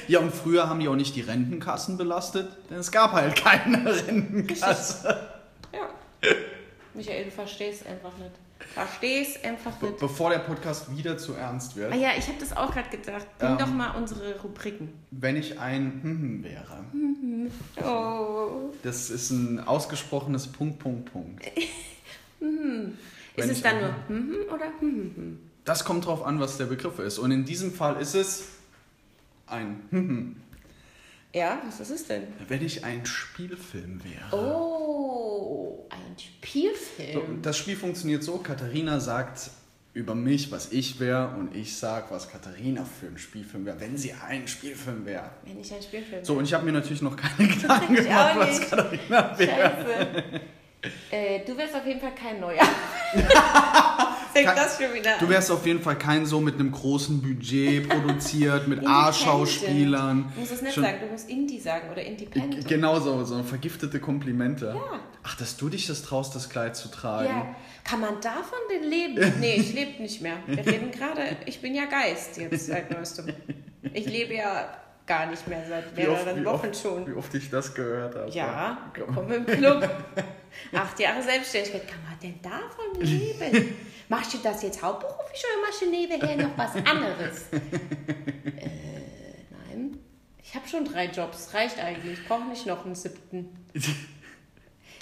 ja, 0.08 0.18
und 0.18 0.34
früher 0.34 0.68
haben 0.68 0.80
die 0.80 0.88
auch 0.88 0.96
nicht 0.96 1.14
die 1.14 1.20
Rentenkassen 1.20 1.96
belastet, 1.96 2.48
denn 2.68 2.78
es 2.78 2.90
gab 2.90 3.12
halt 3.12 3.36
keine 3.36 3.94
Rentenkasse. 4.08 5.20
Ja. 5.72 5.88
Michael, 6.94 7.26
du 7.26 7.30
verstehst 7.30 7.86
einfach 7.86 8.10
nicht. 8.18 8.32
Verstehst 8.74 9.44
einfach 9.44 9.72
Be 9.76 9.86
nicht. 9.86 9.98
bevor 9.98 10.30
der 10.30 10.38
Podcast 10.38 10.96
wieder 10.96 11.18
zu 11.18 11.34
ernst 11.34 11.76
wird, 11.76 11.92
Ah 11.92 11.96
ja, 11.96 12.10
ich 12.16 12.26
habe 12.28 12.38
das 12.40 12.56
auch 12.56 12.72
gerade 12.72 12.88
gedacht. 12.90 13.26
Bring 13.38 13.50
Ähm. 13.52 13.58
doch 13.58 13.66
mal 13.72 13.90
unsere 13.96 14.40
Rubriken. 14.40 14.92
wenn 15.10 15.36
ich 15.36 15.58
ein 15.60 16.00
hm 16.02 16.44
wäre. 16.44 16.84
Oh. 17.86 18.72
Das 18.82 19.10
ist 19.10 19.30
ein 19.30 19.60
ausgesprochenes 19.60 20.46
Punkt, 20.48 20.78
Punkt, 20.78 21.12
Punkt. 21.12 21.44
Ist 23.34 23.36
Wenn 23.36 23.50
es 23.50 23.62
dann 23.62 23.80
nur 23.80 23.94
hm 24.08 24.28
hm 24.30 24.54
oder 24.54 24.66
hm 24.80 24.90
hm 24.90 25.12
hm? 25.16 25.38
Das 25.64 25.84
kommt 25.84 26.04
drauf 26.06 26.24
an, 26.24 26.40
was 26.40 26.58
der 26.58 26.66
Begriff 26.66 26.98
ist. 26.98 27.18
Und 27.18 27.30
in 27.30 27.44
diesem 27.44 27.72
Fall 27.72 28.00
ist 28.00 28.14
es 28.14 28.48
ein 29.46 29.80
hm, 29.90 30.36
Ja, 31.32 31.62
was 31.64 31.80
ist 31.80 31.90
es 31.90 32.06
denn? 32.08 32.24
wenn 32.48 32.62
ich 32.64 32.84
ein 32.84 33.06
Spielfilm 33.06 34.02
wäre. 34.04 34.36
Oh, 34.36 35.31
ein 35.90 36.16
So, 36.16 36.22
Spielfilm. 36.24 37.42
das 37.42 37.56
Spiel 37.58 37.76
funktioniert 37.76 38.22
so, 38.22 38.38
Katharina 38.38 39.00
sagt 39.00 39.50
über 39.94 40.14
mich, 40.14 40.50
was 40.50 40.72
ich 40.72 40.98
wäre, 41.00 41.28
und 41.38 41.54
ich 41.54 41.76
sag, 41.76 42.10
was 42.10 42.30
Katharina 42.30 42.84
für 42.84 43.06
ein 43.08 43.18
Spielfilm 43.18 43.66
wäre, 43.66 43.78
wenn 43.80 43.96
sie 43.98 44.14
ein 44.26 44.48
Spielfilm 44.48 45.04
wäre. 45.04 45.30
Wenn 45.44 45.60
ich 45.60 45.72
ein 45.72 45.82
Spielfilm 45.82 46.24
So, 46.24 46.34
und 46.34 46.44
ich 46.44 46.54
habe 46.54 46.64
mir 46.64 46.72
natürlich 46.72 47.02
noch 47.02 47.16
keine 47.16 47.48
Gedanken 47.54 47.94
gemacht, 47.96 48.36
was. 48.38 48.60
Katharina 48.70 49.38
wäre. 49.38 49.50
Scheiße. 49.50 50.40
äh, 51.10 51.44
du 51.44 51.56
wärst 51.56 51.74
auf 51.74 51.86
jeden 51.86 52.00
Fall 52.00 52.14
kein 52.14 52.40
Neuer. 52.40 52.62
Fängt 54.32 54.46
Kein- 54.46 54.56
das 54.56 54.78
schon 54.78 54.94
wieder 54.94 55.18
Du 55.18 55.26
an. 55.26 55.30
wärst 55.30 55.50
auf 55.50 55.66
jeden 55.66 55.80
Fall 55.82 55.96
kein 55.98 56.24
so 56.26 56.40
mit 56.40 56.54
einem 56.54 56.72
großen 56.72 57.20
Budget 57.20 57.88
produziert, 57.88 58.66
mit. 58.68 58.86
A-Schauspielern. 58.86 60.32
Du 60.34 60.40
musst 60.40 60.52
es 60.52 60.62
nicht 60.62 60.74
Schon- 60.74 60.84
sagen, 60.84 60.98
du 61.00 61.06
musst 61.06 61.28
Indie 61.28 61.60
sagen 61.60 61.90
oder 61.90 62.02
Independent. 62.02 62.66
Genau 62.66 62.98
so, 63.00 63.24
so 63.24 63.42
vergiftete 63.42 64.00
Komplimente. 64.00 64.72
Ja. 64.74 65.00
Ach, 65.22 65.36
dass 65.36 65.56
du 65.56 65.68
dich 65.68 65.86
das 65.86 66.02
traust, 66.02 66.34
das 66.34 66.48
Kleid 66.48 66.76
zu 66.76 66.88
tragen. 66.90 67.28
Ja, 67.28 67.54
kann 67.84 68.00
man 68.00 68.20
davon 68.20 68.58
denn 68.70 68.88
leben? 68.88 69.32
Nee, 69.40 69.56
ich 69.56 69.72
lebe 69.74 70.02
nicht 70.02 70.20
mehr. 70.22 70.36
Wir 70.46 70.58
reden 70.66 70.90
gerade, 70.90 71.22
ich 71.46 71.60
bin 71.60 71.74
ja 71.74 71.84
Geist 71.86 72.36
jetzt 72.38 72.66
seit 72.66 72.90
neuestem. 72.90 73.26
Ich 73.92 74.06
lebe 74.06 74.34
ja 74.34 74.68
gar 75.06 75.26
nicht 75.26 75.46
mehr 75.48 75.62
seit 75.68 75.96
mehreren 75.96 76.44
Wochen 76.44 76.68
oft, 76.68 76.76
schon. 76.82 77.06
wie 77.06 77.12
oft 77.14 77.34
ich 77.34 77.50
das 77.50 77.74
gehört 77.74 78.14
habe. 78.14 78.30
Ja, 78.30 78.90
Komm. 79.14 79.30
im 79.32 79.46
Club. 79.46 79.88
Acht 80.72 80.98
Jahre 81.00 81.22
Selbstständigkeit. 81.22 81.88
Kann 81.88 81.98
man 82.08 82.18
denn 82.22 82.40
davon 82.42 83.00
leben? 83.00 83.74
Machst 84.12 84.34
du 84.34 84.38
das 84.42 84.62
jetzt 84.62 84.82
hauptberuflich 84.82 85.42
oder 85.42 85.66
machst 85.66 85.80
du 85.80 85.88
nebenher 85.88 86.36
noch 86.36 86.58
was 86.58 86.74
anderes? 86.76 87.46
äh, 87.52 87.58
nein. 89.48 89.98
Ich 90.42 90.54
habe 90.54 90.68
schon 90.68 90.84
drei 90.84 91.06
Jobs. 91.06 91.54
Reicht 91.54 91.78
eigentlich. 91.78 92.18
Ich 92.20 92.28
brauche 92.28 92.44
nicht 92.44 92.66
noch 92.66 92.84
einen 92.84 92.94
siebten. 92.94 93.56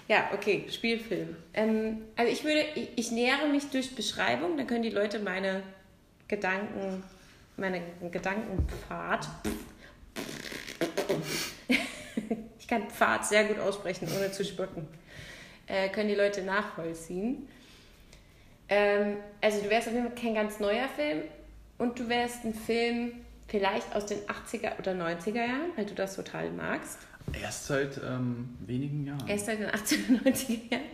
Ja, 0.06 0.30
okay, 0.32 0.64
Spielfilm. 0.70 1.34
Ähm, 1.54 2.02
also 2.14 2.30
ich 2.30 2.44
würde, 2.44 2.64
ich, 2.76 2.90
ich 2.94 3.10
nähere 3.10 3.48
mich 3.48 3.68
durch 3.70 3.96
Beschreibung, 3.96 4.56
dann 4.56 4.68
können 4.68 4.84
die 4.84 4.90
Leute 4.90 5.18
meine 5.18 5.64
Gedanken, 6.28 7.02
meine 7.56 7.82
Gedankenpfad. 8.12 9.28
ich 12.60 12.68
kann 12.68 12.88
Pfad 12.88 13.26
sehr 13.26 13.42
gut 13.46 13.58
aussprechen, 13.58 14.06
ohne 14.16 14.30
zu 14.30 14.44
spucken. 14.44 14.86
Äh, 15.66 15.88
können 15.88 16.08
die 16.08 16.14
Leute 16.14 16.42
nachvollziehen. 16.42 17.48
Ähm, 18.70 19.18
also 19.40 19.60
du 19.60 19.68
wärst 19.68 19.88
auf 19.88 19.94
jeden 19.94 20.06
Fall 20.06 20.14
kein 20.14 20.34
ganz 20.34 20.58
neuer 20.60 20.88
Film 20.88 21.22
und 21.76 21.98
du 21.98 22.08
wärst 22.08 22.44
ein 22.44 22.54
Film 22.54 23.12
vielleicht 23.48 23.94
aus 23.94 24.06
den 24.06 24.20
80er 24.20 24.78
oder 24.78 24.92
90er 24.92 25.34
Jahren, 25.34 25.72
weil 25.76 25.84
du 25.84 25.94
das 25.94 26.16
total 26.16 26.50
magst. 26.52 26.98
Erst 27.32 27.66
seit 27.66 27.98
ähm, 27.98 28.56
wenigen 28.60 29.04
Jahren. 29.06 29.26
Erst 29.26 29.46
seit 29.46 29.58
den 29.58 29.68
80er, 29.68 30.22
90er 30.22 30.70
Jahren. 30.70 30.84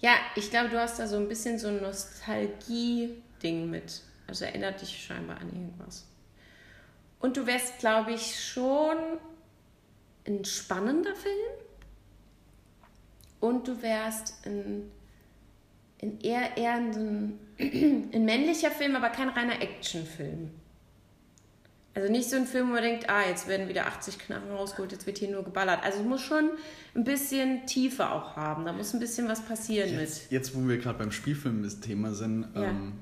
Ja, 0.00 0.12
ich 0.36 0.50
glaube, 0.50 0.70
du 0.70 0.80
hast 0.80 0.98
da 0.98 1.06
so 1.06 1.16
ein 1.16 1.28
bisschen 1.28 1.58
so 1.58 1.68
ein 1.68 1.80
Nostalgie-Ding 1.80 3.70
mit. 3.70 4.02
Also 4.26 4.44
erinnert 4.44 4.80
dich 4.80 5.04
scheinbar 5.04 5.38
an 5.38 5.48
irgendwas. 5.48 6.06
Und 7.20 7.36
du 7.36 7.46
wärst, 7.46 7.78
glaube 7.78 8.12
ich, 8.12 8.42
schon 8.42 8.96
ein 10.26 10.44
spannender 10.44 11.14
Film. 11.14 11.34
Und 13.40 13.68
du 13.68 13.80
wärst 13.82 14.46
ein, 14.46 14.90
ein 16.04 16.20
eher, 16.20 16.56
eher 16.56 16.74
ein, 16.74 17.38
ein 17.58 18.24
männlicher 18.24 18.70
Film, 18.70 18.96
aber 18.96 19.10
kein 19.10 19.28
reiner 19.28 19.60
Actionfilm. 19.60 20.50
Also 21.96 22.10
nicht 22.10 22.28
so 22.28 22.34
ein 22.36 22.46
Film, 22.46 22.68
wo 22.70 22.72
man 22.72 22.82
denkt, 22.82 23.08
ah, 23.08 23.22
jetzt 23.28 23.46
werden 23.46 23.68
wieder 23.68 23.86
80 23.86 24.18
Knarren 24.18 24.50
rausgeholt, 24.50 24.90
jetzt 24.90 25.06
wird 25.06 25.18
hier 25.18 25.30
nur 25.30 25.44
geballert. 25.44 25.84
Also 25.84 26.00
es 26.00 26.04
muss 26.04 26.22
schon 26.22 26.50
ein 26.96 27.04
bisschen 27.04 27.66
Tiefe 27.66 28.10
auch 28.10 28.34
haben. 28.34 28.64
Da 28.64 28.72
muss 28.72 28.92
ein 28.94 28.98
bisschen 29.00 29.28
was 29.28 29.42
passieren 29.44 29.90
Jetzt, 29.90 30.22
mit. 30.24 30.32
jetzt 30.32 30.56
wo 30.56 30.66
wir 30.68 30.78
gerade 30.78 30.98
beim 30.98 31.12
Spielfilm-Thema 31.12 32.12
sind 32.14 32.48
Ja. 32.56 32.64
ähm, 32.64 32.94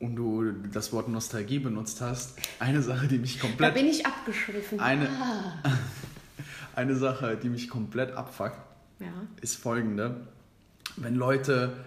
und 0.00 0.16
du 0.16 0.50
das 0.72 0.92
Wort 0.92 1.08
Nostalgie 1.08 1.60
benutzt 1.60 2.00
hast, 2.00 2.36
eine 2.58 2.82
Sache, 2.82 3.06
die 3.06 3.18
mich 3.18 3.36
Da 3.36 3.46
komplett 3.46 3.74
bin 3.74 3.86
ich 3.86 4.04
abgeschwiffen. 4.04 4.80
Eine- 4.80 5.08
Ah. 5.10 5.62
eine 6.74 6.96
Sache, 6.96 7.36
die 7.40 7.48
mich 7.48 7.68
komplett 7.68 8.12
abfuckt, 8.16 8.58
Ja. 8.98 9.06
ist 9.42 9.54
folgende. 9.56 10.26
Wenn 10.96 11.14
Leute 11.14 11.84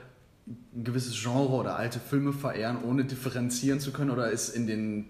ein 0.47 0.83
gewisses 0.83 1.21
Genre 1.21 1.53
oder 1.53 1.75
alte 1.75 1.99
Filme 1.99 2.33
verehren, 2.33 2.83
ohne 2.83 3.05
differenzieren 3.05 3.79
zu 3.79 3.91
können 3.91 4.09
oder 4.09 4.31
es 4.31 4.49
in 4.49 4.67
den 4.67 5.05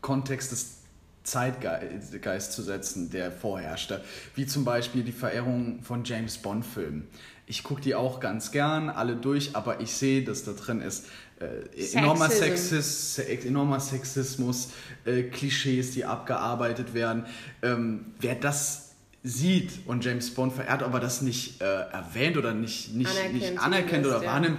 Kontext 0.00 0.52
des 0.52 0.78
Zeitgeist 1.24 2.52
zu 2.52 2.62
setzen, 2.62 3.10
der 3.10 3.30
vorherrschte. 3.30 4.02
Wie 4.34 4.46
zum 4.46 4.64
Beispiel 4.64 5.02
die 5.02 5.12
Verehrung 5.12 5.82
von 5.82 6.04
James 6.04 6.38
Bond-Filmen. 6.38 7.06
Ich 7.46 7.62
gucke 7.62 7.80
die 7.80 7.94
auch 7.94 8.20
ganz 8.20 8.50
gern, 8.50 8.90
alle 8.90 9.16
durch, 9.16 9.54
aber 9.54 9.80
ich 9.80 9.92
sehe, 9.92 10.22
dass 10.24 10.44
da 10.44 10.52
drin 10.52 10.80
ist 10.80 11.06
äh, 11.40 11.96
enormer. 11.96 12.28
Sexis, 12.28 13.14
Sex, 13.14 13.44
enormer 13.44 13.80
Sexismus, 13.80 14.70
äh, 15.04 15.22
Klischees, 15.24 15.92
die 15.92 16.04
abgearbeitet 16.04 16.94
werden. 16.94 17.26
Ähm, 17.62 18.12
wer 18.20 18.34
das 18.34 18.87
sieht 19.28 19.86
und 19.86 20.04
James 20.04 20.32
Bond 20.34 20.52
verehrt, 20.52 20.82
aber 20.82 21.00
das 21.00 21.22
nicht 21.22 21.60
äh, 21.60 21.64
erwähnt 21.64 22.36
oder 22.36 22.54
nicht, 22.54 22.94
nicht, 22.94 23.10
Anerkennt 23.10 23.34
nicht 23.34 23.58
anerkennt 23.58 24.06
oder 24.06 24.22
ja. 24.22 24.32
wahrnimmt, 24.32 24.58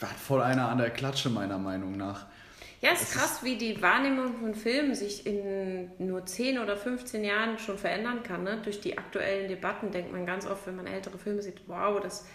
hat 0.00 0.18
voll 0.18 0.42
einer 0.42 0.68
an 0.68 0.78
der 0.78 0.90
Klatsche, 0.90 1.30
meiner 1.30 1.58
Meinung 1.58 1.96
nach. 1.96 2.26
Ja, 2.80 2.90
es 2.92 3.02
ist 3.02 3.12
krass, 3.12 3.44
wie 3.44 3.56
die 3.56 3.80
Wahrnehmung 3.80 4.34
von 4.40 4.54
Filmen 4.56 4.96
sich 4.96 5.24
in 5.24 5.90
nur 5.98 6.26
10 6.26 6.58
oder 6.58 6.76
15 6.76 7.22
Jahren 7.22 7.58
schon 7.58 7.78
verändern 7.78 8.24
kann. 8.24 8.42
Ne? 8.42 8.60
Durch 8.64 8.80
die 8.80 8.98
aktuellen 8.98 9.48
Debatten 9.48 9.92
denkt 9.92 10.10
man 10.10 10.26
ganz 10.26 10.46
oft, 10.46 10.66
wenn 10.66 10.74
man 10.74 10.88
ältere 10.88 11.16
Filme 11.16 11.42
sieht, 11.42 11.60
wow, 11.68 12.00
das 12.02 12.26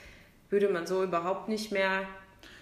würde 0.50 0.70
man 0.70 0.88
so 0.88 1.04
überhaupt 1.04 1.50
nicht 1.50 1.74
mehr 1.74 2.08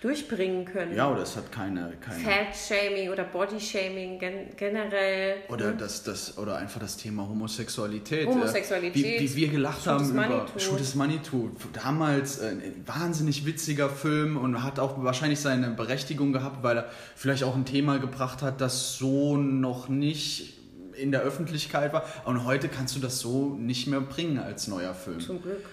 durchbringen 0.05 0.65
können. 0.65 0.95
Ja, 0.95 1.11
oder 1.11 1.23
es 1.23 1.35
hat 1.35 1.51
keine. 1.51 1.93
keine 1.99 2.23
Fat-Shaming 2.23 3.09
oder 3.09 3.23
Body-Shaming 3.23 4.19
gen 4.19 4.55
generell. 4.55 5.37
oder, 5.49 5.71
ne? 5.71 5.77
das, 5.77 6.03
das, 6.03 6.37
oder 6.37 6.57
einfach 6.57 6.79
das 6.79 6.97
Thema 6.97 7.27
Homosexualität. 7.27 8.27
Homosexualität, 8.27 9.19
Wie, 9.19 9.31
wie 9.31 9.35
wir 9.35 9.47
gelacht 9.47 9.83
Shoot 9.83 9.93
haben 9.93 10.09
über. 10.11 10.45
Shoot 10.57 10.95
Manitou. 10.95 11.49
Damals 11.73 12.37
äh, 12.37 12.49
ein 12.49 12.83
wahnsinnig 12.85 13.47
witziger 13.47 13.89
Film 13.89 14.37
und 14.37 14.61
hat 14.61 14.77
auch 14.77 15.03
wahrscheinlich 15.03 15.39
seine 15.39 15.71
Berechtigung 15.71 16.33
gehabt, 16.33 16.61
weil 16.61 16.77
er 16.77 16.89
vielleicht 17.15 17.43
auch 17.43 17.55
ein 17.55 17.65
Thema 17.65 17.97
gebracht 17.97 18.43
hat, 18.43 18.61
das 18.61 18.97
so 18.97 19.37
noch 19.37 19.89
nicht 19.89 20.59
in 20.93 21.11
der 21.11 21.21
Öffentlichkeit 21.21 21.93
war. 21.93 22.05
Und 22.25 22.45
heute 22.45 22.69
kannst 22.69 22.95
du 22.95 22.99
das 22.99 23.19
so 23.19 23.55
nicht 23.55 23.87
mehr 23.87 24.01
bringen 24.01 24.37
als 24.37 24.67
neuer 24.67 24.93
Film. 24.93 25.19
Zum 25.19 25.41
Glück. 25.41 25.65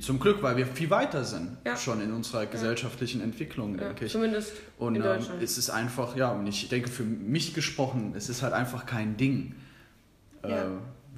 Zum 0.00 0.18
Glück, 0.18 0.42
weil 0.42 0.56
wir 0.56 0.66
viel 0.66 0.90
weiter 0.90 1.22
sind 1.24 1.58
Ja. 1.64 1.76
schon 1.76 2.00
in 2.00 2.12
unserer 2.12 2.46
gesellschaftlichen 2.46 3.20
Entwicklung, 3.20 3.78
Ja, 3.78 3.84
denke 3.88 4.06
ich. 4.06 4.12
zumindest 4.12 4.52
Und 4.78 4.96
in 4.96 5.02
ähm, 5.02 5.08
Deutschland. 5.08 5.42
es 5.42 5.58
ist 5.58 5.70
einfach, 5.70 6.16
ja, 6.16 6.32
und 6.32 6.46
ich 6.48 6.68
denke 6.68 6.88
für 6.90 7.04
mich 7.04 7.54
gesprochen, 7.54 8.14
es 8.16 8.28
ist 8.28 8.42
halt 8.42 8.52
einfach 8.52 8.84
kein 8.86 9.16
Ding, 9.16 9.54
äh, 10.42 10.48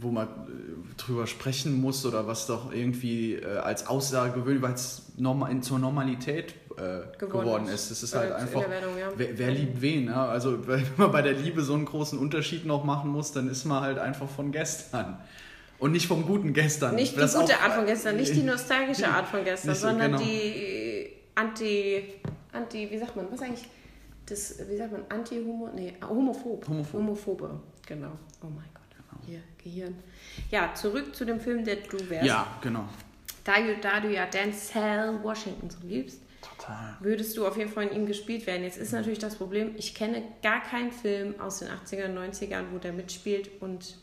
wo 0.00 0.10
man 0.10 0.28
äh, 0.28 0.30
drüber 0.98 1.26
sprechen 1.26 1.80
muss 1.80 2.04
oder 2.04 2.26
was 2.26 2.46
doch 2.46 2.70
irgendwie 2.72 3.34
äh, 3.36 3.56
als 3.56 3.86
Aussage 3.86 4.32
gewöhnt, 4.40 4.60
weil 4.62 4.74
es 4.74 5.12
norma 5.16 5.48
in, 5.48 5.62
zur 5.62 5.78
Normalität 5.78 6.54
äh, 6.76 7.16
Geworden 7.18 7.18
geworden 7.18 7.68
ist. 7.68 7.90
Es 7.90 8.02
ist 8.02 8.14
halt 8.14 8.30
in 8.30 8.36
einfach, 8.36 8.68
Werdung, 8.68 8.98
ja. 8.98 9.08
wer, 9.16 9.38
wer 9.38 9.50
liebt 9.50 9.80
wen? 9.80 10.06
Ja? 10.08 10.26
Also 10.28 10.66
wenn 10.68 10.84
man 10.98 11.10
bei 11.10 11.22
der 11.22 11.32
Liebe 11.32 11.62
so 11.62 11.72
einen 11.74 11.86
großen 11.86 12.18
Unterschied 12.18 12.66
noch 12.66 12.84
machen 12.84 13.10
muss, 13.10 13.32
dann 13.32 13.48
ist 13.48 13.64
man 13.64 13.80
halt 13.82 13.98
einfach 13.98 14.28
von 14.28 14.52
gestern. 14.52 15.16
Und 15.78 15.92
nicht 15.92 16.06
vom 16.08 16.26
guten 16.26 16.52
Gestern. 16.52 16.94
Nicht 16.96 17.14
die 17.14 17.20
Das 17.20 17.34
gute 17.38 17.54
auch- 17.56 17.62
Art 17.62 17.72
von 17.74 17.86
gestern, 17.86 18.16
nicht 18.16 18.34
die 18.34 18.42
nostalgische 18.54 19.08
Art 19.08 19.28
von 19.28 19.44
gestern, 19.44 19.74
so, 19.74 19.80
sondern 19.88 20.12
genau. 20.12 20.22
die 20.24 21.08
Anti, 21.36 22.14
Anti, 22.52 22.90
wie 22.90 22.98
sagt 22.98 23.14
man, 23.16 23.26
was 23.30 23.40
eigentlich, 23.42 23.68
das, 24.26 24.56
wie 24.68 24.76
sagt 24.76 24.92
man, 24.92 25.02
Anti-Homo, 25.08 25.70
nee, 25.74 25.94
homophob. 26.06 26.66
Homophob. 26.68 26.92
Homophobe, 27.00 27.60
genau. 27.86 28.10
Oh 28.42 28.46
mein 28.46 28.64
Gott, 28.74 29.22
hier, 29.26 29.40
Gehirn. 29.62 29.94
Ja, 30.50 30.74
zurück 30.74 31.14
zu 31.14 31.24
dem 31.24 31.38
Film, 31.40 31.64
der 31.64 31.76
du 31.76 32.10
wärst. 32.10 32.26
Ja, 32.26 32.46
genau. 32.60 32.84
Da, 33.44 33.60
du- 33.60 33.76
da 33.80 34.00
du 34.00 34.12
ja 34.12 34.26
Denzel 34.26 35.22
Washington 35.22 35.70
so 35.70 35.78
liebst, 35.86 36.20
Total. 36.42 36.96
würdest 37.00 37.36
du 37.36 37.46
auf 37.46 37.56
jeden 37.56 37.70
Fall 37.70 37.86
in 37.86 37.94
ihm 38.02 38.06
gespielt 38.06 38.46
werden. 38.46 38.64
Jetzt 38.64 38.78
ist 38.78 38.92
natürlich 38.92 39.18
das 39.18 39.36
Problem, 39.36 39.72
ich 39.76 39.94
kenne 39.94 40.22
gar 40.42 40.60
keinen 40.62 40.90
Film 40.92 41.34
aus 41.40 41.60
den 41.60 41.68
80ern, 41.68 42.14
90ern, 42.14 42.64
wo 42.72 42.78
der 42.78 42.92
mitspielt 42.92 43.50
und 43.60 43.96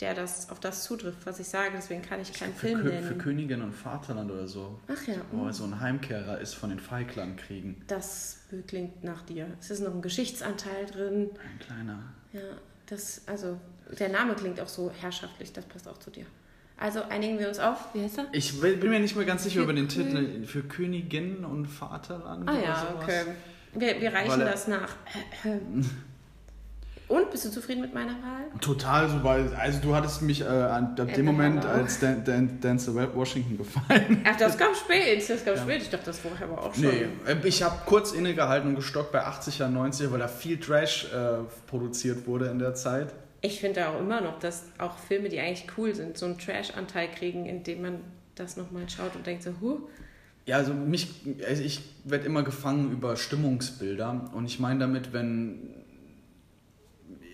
der 0.00 0.14
das 0.14 0.50
auf 0.50 0.60
das 0.60 0.84
zutrifft, 0.84 1.24
was 1.24 1.38
ich 1.40 1.48
sage. 1.48 1.70
Deswegen 1.74 2.02
kann 2.02 2.20
ich 2.20 2.32
keinen 2.32 2.52
Für, 2.54 2.66
Film 2.68 2.80
für 2.82 2.88
nennen. 2.88 3.18
Königin 3.18 3.62
und 3.62 3.72
Vaterland 3.72 4.30
oder 4.30 4.46
so. 4.46 4.78
Ach 4.88 5.06
ja, 5.06 5.14
Wo 5.32 5.46
er 5.46 5.52
so 5.52 5.64
ein 5.64 5.80
Heimkehrer 5.80 6.38
ist 6.40 6.54
von 6.54 6.70
den 6.70 6.80
Falklandkriegen. 6.80 7.82
das 7.86 8.40
klingt 8.66 9.02
nach 9.04 9.22
dir. 9.22 9.46
Es 9.60 9.70
ist 9.70 9.80
noch 9.80 9.94
ein 9.94 10.02
Geschichtsanteil 10.02 10.86
drin. 10.86 11.30
Ein 11.42 11.58
kleiner. 11.58 11.98
Ja, 12.32 12.40
das, 12.86 13.22
also 13.26 13.58
der 13.98 14.08
Name 14.10 14.34
klingt 14.34 14.60
auch 14.60 14.68
so 14.68 14.90
herrschaftlich, 15.00 15.52
das 15.52 15.64
passt 15.64 15.88
auch 15.88 15.98
zu 15.98 16.10
dir. 16.10 16.26
Also 16.78 17.02
einigen 17.04 17.38
wir 17.38 17.48
uns 17.48 17.58
auf. 17.58 17.94
Wie 17.94 18.02
heißt 18.02 18.18
er? 18.18 18.26
Ich 18.32 18.60
bin 18.60 18.90
mir 18.90 19.00
nicht 19.00 19.16
mehr 19.16 19.24
ganz 19.24 19.44
sicher 19.44 19.60
Für 19.60 19.64
über 19.64 19.72
den 19.72 19.88
Titel. 19.88 20.44
Für 20.44 20.62
Königin 20.62 21.42
und 21.44 21.66
Vaterland 21.66 22.46
Ah 22.46 22.58
ja, 22.58 22.86
sowas. 22.90 23.02
okay. 23.02 23.22
Wir, 23.72 24.00
wir 24.00 24.12
reichen 24.12 24.40
Weil 24.40 24.44
das 24.46 24.68
nach. 24.68 24.94
Und 27.08 27.30
bist 27.30 27.44
du 27.44 27.50
zufrieden 27.50 27.82
mit 27.82 27.94
meiner 27.94 28.14
Wahl? 28.14 28.46
Total 28.60 29.08
super. 29.08 29.38
Also 29.58 29.80
du 29.80 29.94
hattest 29.94 30.22
mich 30.22 30.40
äh, 30.40 30.44
an 30.46 30.86
ab 30.86 30.98
Ja, 30.98 31.04
dem 31.04 31.26
Moment 31.26 31.64
hallo. 31.64 31.82
als 31.82 32.00
Dan, 32.00 32.24
Dan, 32.24 32.60
Denzel 32.60 32.94
Washington 33.14 33.58
gefallen. 33.58 34.22
Ach, 34.24 34.36
das 34.36 34.58
kam 34.58 34.74
spät. 34.74 35.28
Das 35.28 35.44
kam 35.44 35.56
spät. 35.56 35.82
Ich 35.82 35.90
dachte, 35.90 36.06
das 36.06 36.18
vorher 36.18 36.48
aber 36.48 36.62
auch 36.64 36.74
schon. 36.74 36.84
Nee, 36.84 37.06
äh, 37.26 37.36
ich 37.46 37.62
habe 37.62 37.76
kurz 37.86 38.10
innegehalten 38.12 38.70
und 38.70 38.76
gestockt 38.76 39.12
bei 39.12 39.24
80er, 39.24 39.68
90er, 39.72 40.10
weil 40.10 40.18
da 40.18 40.26
viel 40.26 40.58
Trash 40.58 41.06
äh, 41.12 41.44
produziert 41.68 42.26
wurde 42.26 42.46
in 42.46 42.58
der 42.58 42.74
Zeit. 42.74 43.12
Ich 43.40 43.60
finde 43.60 43.88
auch 43.88 44.00
immer 44.00 44.20
noch, 44.20 44.40
dass 44.40 44.64
auch 44.78 44.98
Filme, 44.98 45.28
die 45.28 45.38
eigentlich 45.38 45.66
cool 45.78 45.94
sind, 45.94 46.18
so 46.18 46.26
einen 46.26 46.38
Trash-Anteil 46.38 47.08
kriegen, 47.08 47.46
indem 47.46 47.82
man 47.82 48.00
das 48.34 48.56
nochmal 48.56 48.88
schaut 48.88 49.14
und 49.14 49.24
denkt 49.24 49.44
so, 49.44 49.52
huh, 49.60 49.78
Ja, 50.46 50.56
also 50.56 50.74
mich, 50.74 51.08
also 51.46 51.62
ich 51.62 51.82
werde 52.04 52.24
immer 52.26 52.42
gefangen 52.42 52.90
über 52.90 53.14
Stimmungsbilder 53.16 54.30
und 54.34 54.46
ich 54.46 54.58
meine 54.58 54.80
damit, 54.80 55.12
wenn 55.12 55.75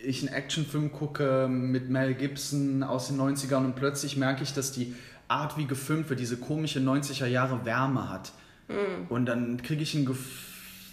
ich 0.05 0.21
einen 0.27 0.35
Actionfilm 0.35 0.93
gucke 0.93 1.49
mit 1.49 1.91
Mel 1.91 2.15
Gibson 2.15 2.83
aus 2.83 3.09
den 3.09 3.19
90ern 3.21 3.65
und 3.65 3.77
plötzlich 3.77 4.17
merke 4.17 4.43
ich, 4.43 4.53
dass 4.53 4.73
die 4.73 4.95
Art, 5.29 5.57
wie 5.57 5.67
gefilmt 5.67 6.11
wird, 6.11 6.21
diese 6.21 6.37
komische 6.37 6.81
90er 6.81 7.27
Jahre 7.27 7.65
Wärme 7.65 8.11
hat. 8.11 8.33
Und 9.09 9.27
dann 9.27 9.63
kriege 9.63 9.83
ich 9.83 9.95
ein 9.95 10.07
Gef 10.07 10.49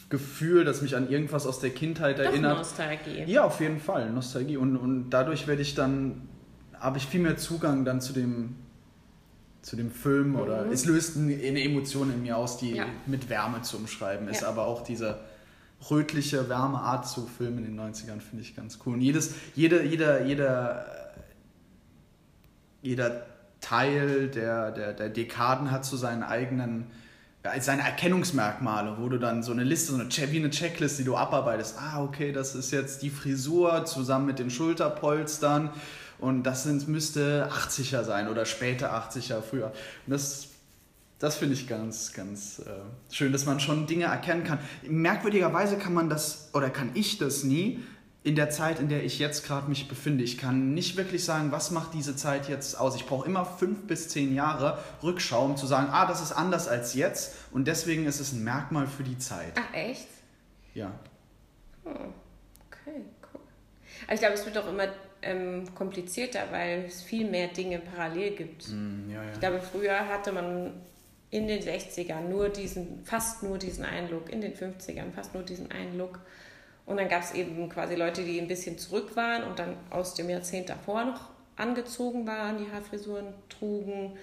Gefühl, 0.10 0.66
das 0.66 0.82
mich 0.82 0.96
an 0.96 1.08
irgendwas 1.12 1.46
aus 1.46 1.60
der 1.60 1.70
Kindheit 1.70 2.18
doch 2.18 2.24
erinnert. 2.24 2.58
Nostalgie. 2.58 3.26
Ja, 3.28 3.44
auf 3.44 3.60
jeden 3.60 3.80
Fall, 3.80 4.10
Nostalgie. 4.10 4.58
Und, 4.58 4.76
und 4.76 5.12
dadurch 5.12 5.46
werde 5.46 5.62
ich 5.62 5.76
dann, 5.76 6.24
habe 6.80 6.98
ich 6.98 7.06
viel 7.06 7.20
mehr 7.20 7.38
Zugang 7.38 7.86
dann 7.86 8.02
zu 8.02 8.12
dem, 8.14 8.56
zu 9.62 9.76
dem 9.76 9.92
Film 9.92 10.36
oder 10.36 10.66
es 10.72 10.86
löst 10.86 11.16
eine 11.16 11.36
Emotion 11.62 12.12
in 12.12 12.24
mir 12.24 12.38
aus, 12.38 12.58
die 12.58 12.72
Mhm. 12.72 12.76
Ja. 12.78 12.86
mit 13.06 13.30
Wärme 13.30 13.62
zu 13.62 13.78
umschreiben 13.78 14.28
ist. 14.30 14.42
Ja. 14.42 14.48
Aber 14.48 14.66
auch 14.66 14.82
diese 14.84 15.20
rötliche, 15.90 16.50
warme 16.50 16.80
Art 16.80 17.08
zu 17.08 17.26
filmen 17.26 17.66
in 17.66 17.76
den 17.76 17.80
90ern 17.80 18.20
finde 18.22 18.42
ich 18.42 18.56
ganz 18.56 18.80
cool. 18.86 18.94
Und 18.94 19.02
jedes, 19.02 19.34
jeder, 19.56 19.84
jeder, 19.84 20.26
jeder, 20.26 20.86
jeder 22.82 23.26
Teil 23.62 24.28
der, 24.30 24.72
der, 24.72 24.94
der 24.94 25.10
Dekaden 25.10 25.72
hat 25.72 25.86
so 25.86 25.98
seinen 25.98 26.24
eigenen 26.24 26.88
seine 27.62 27.84
Erkennungsmerkmale, 27.84 28.98
wo 29.00 29.08
du 29.08 29.18
dann 29.18 29.44
so 29.44 29.54
eine 29.54 29.64
Liste, 29.64 29.94
so 29.94 29.98
eine, 29.98 30.10
wie 30.10 30.38
eine 30.38 30.50
Checkliste, 30.50 31.04
die 31.04 31.06
du 31.06 31.16
abarbeitest. 31.16 31.78
Ah, 31.80 32.04
okay, 32.04 32.34
das 32.34 32.54
ist 32.54 32.72
jetzt 32.72 33.02
die 33.02 33.10
Frisur 33.10 33.86
zusammen 33.86 34.26
mit 34.26 34.40
den 34.40 34.50
Schulterpolstern 34.50 35.70
und 36.20 36.44
das 36.44 36.64
sind, 36.64 36.88
müsste 36.90 37.50
80er 37.50 38.04
sein 38.04 38.28
oder 38.28 38.46
später 38.46 38.94
80er, 38.94 39.42
früher. 39.42 39.68
Und 40.06 40.12
das, 40.12 40.49
das 41.20 41.36
finde 41.36 41.54
ich 41.54 41.68
ganz, 41.68 42.14
ganz 42.14 42.60
äh, 42.60 43.14
schön, 43.14 43.32
dass 43.32 43.46
man 43.46 43.60
schon 43.60 43.88
Dinge 43.88 44.06
erkennen 44.06 44.46
kann. 44.46 44.60
Merkwürdigerweise 44.88 45.78
kann 45.78 45.94
man 45.94 46.10
das, 46.10 46.50
oder 46.54 46.70
kann 46.70 46.92
ich 46.94 47.18
das 47.18 47.44
nie, 47.44 47.80
in 48.24 48.36
der 48.36 48.50
Zeit, 48.50 48.80
in 48.80 48.90
der 48.90 49.04
ich 49.04 49.18
jetzt 49.18 49.46
gerade 49.46 49.70
mich 49.70 49.88
befinde. 49.88 50.24
Ich 50.24 50.38
kann 50.38 50.74
nicht 50.74 50.98
wirklich 50.98 51.24
sagen, 51.24 51.52
was 51.52 51.72
macht 51.72 51.94
diese 51.94 52.16
Zeit 52.16 52.50
jetzt 52.50 52.78
aus. 52.78 52.96
Ich 52.96 53.06
brauche 53.06 53.26
immer 53.26 53.46
fünf 53.46 53.88
bis 53.88 54.10
zehn 54.10 54.36
Jahre 54.36 54.78
Rückschau, 55.02 55.46
um 55.46 55.58
zu 55.58 55.68
sagen, 55.68 55.88
ah, 55.92 56.06
das 56.06 56.22
ist 56.22 56.34
anders 56.34 56.68
als 56.68 56.94
jetzt 56.96 57.36
und 57.52 57.68
deswegen 57.68 58.06
ist 58.06 58.20
es 58.20 58.34
ein 58.34 58.44
Merkmal 58.44 58.88
für 58.88 59.04
die 59.04 59.18
Zeit. 59.18 59.54
Ach, 59.56 59.74
echt? 59.74 60.08
Ja. 60.74 60.92
Oh, 61.86 61.90
okay, 61.90 63.06
cool. 63.34 63.42
Aber 64.06 64.14
ich 64.14 64.20
glaube, 64.20 64.36
es 64.36 64.46
wird 64.46 64.58
auch 64.58 64.68
immer 64.68 64.88
ähm, 65.22 65.64
komplizierter, 65.74 66.44
weil 66.52 66.86
es 66.88 67.02
viel 67.02 67.30
mehr 67.30 67.48
Dinge 67.48 67.80
parallel 67.80 68.36
gibt. 68.36 68.68
Mm, 68.70 69.10
ja, 69.10 69.24
ja. 69.24 69.32
Ich 69.32 69.40
glaube, 69.40 69.62
früher 69.62 70.08
hatte 70.08 70.34
man 70.34 70.74
in 71.32 71.48
den 71.48 71.62
60ern 71.62 72.22
nur 72.30 72.50
diesen, 72.50 73.06
fast 73.06 73.44
nur 73.44 73.58
diesen 73.58 73.86
einen 73.86 74.10
Look, 74.10 74.32
in 74.32 74.42
den 74.42 74.54
50ern 74.54 75.12
fast 75.14 75.34
nur 75.34 75.44
diesen 75.44 75.72
einen 75.72 75.98
Look. 75.98 76.20
Und 76.86 76.98
dann 76.98 77.08
gab 77.08 77.22
es 77.22 77.34
eben 77.34 77.70
quasi 77.70 77.96
Leute, 77.96 78.24
die 78.24 78.40
ein 78.40 78.48
bisschen 78.48 78.80
zurück 78.80 79.16
waren 79.16 79.44
und 79.44 79.60
dann 79.60 79.78
aus 79.92 80.16
dem 80.16 80.30
Jahrzehnt 80.30 80.70
davor 80.70 81.06
noch 81.06 81.30
angezogen 81.56 82.26
waren, 82.26 82.58
die 82.58 82.72
Haarfrisuren 82.72 83.28
trugen, 83.48 84.18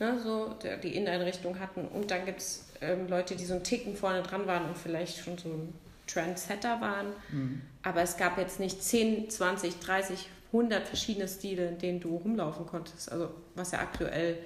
ne, 0.00 0.18
so 0.18 0.56
die 0.82 0.96
Inneneinrichtung 0.96 1.60
hatten. 1.60 1.86
Und 1.86 2.10
dann 2.10 2.24
gibt 2.24 2.40
es 2.40 2.66
ähm, 2.80 3.06
Leute, 3.06 3.36
die 3.36 3.44
so 3.44 3.54
einen 3.54 3.62
Ticken 3.62 3.94
vorne 3.94 4.22
dran 4.22 4.46
waren 4.48 4.66
und 4.66 4.76
vielleicht 4.76 5.18
schon 5.18 5.38
so 5.38 5.50
ein 5.50 5.72
Trendsetter 6.08 6.80
waren. 6.80 7.12
Mhm. 7.30 7.62
Aber 7.82 8.02
es 8.02 8.16
gab 8.16 8.38
jetzt 8.38 8.58
nicht 8.58 8.82
10, 8.82 9.30
20, 9.30 9.78
30, 9.78 10.28
100 10.52 10.86
verschiedene 10.86 11.28
Stile, 11.28 11.68
in 11.68 11.78
denen 11.78 12.00
du 12.00 12.16
rumlaufen 12.16 12.66
konntest. 12.66 13.12
Also 13.12 13.30
was 13.54 13.70
ja 13.70 13.78
aktuell 13.78 14.38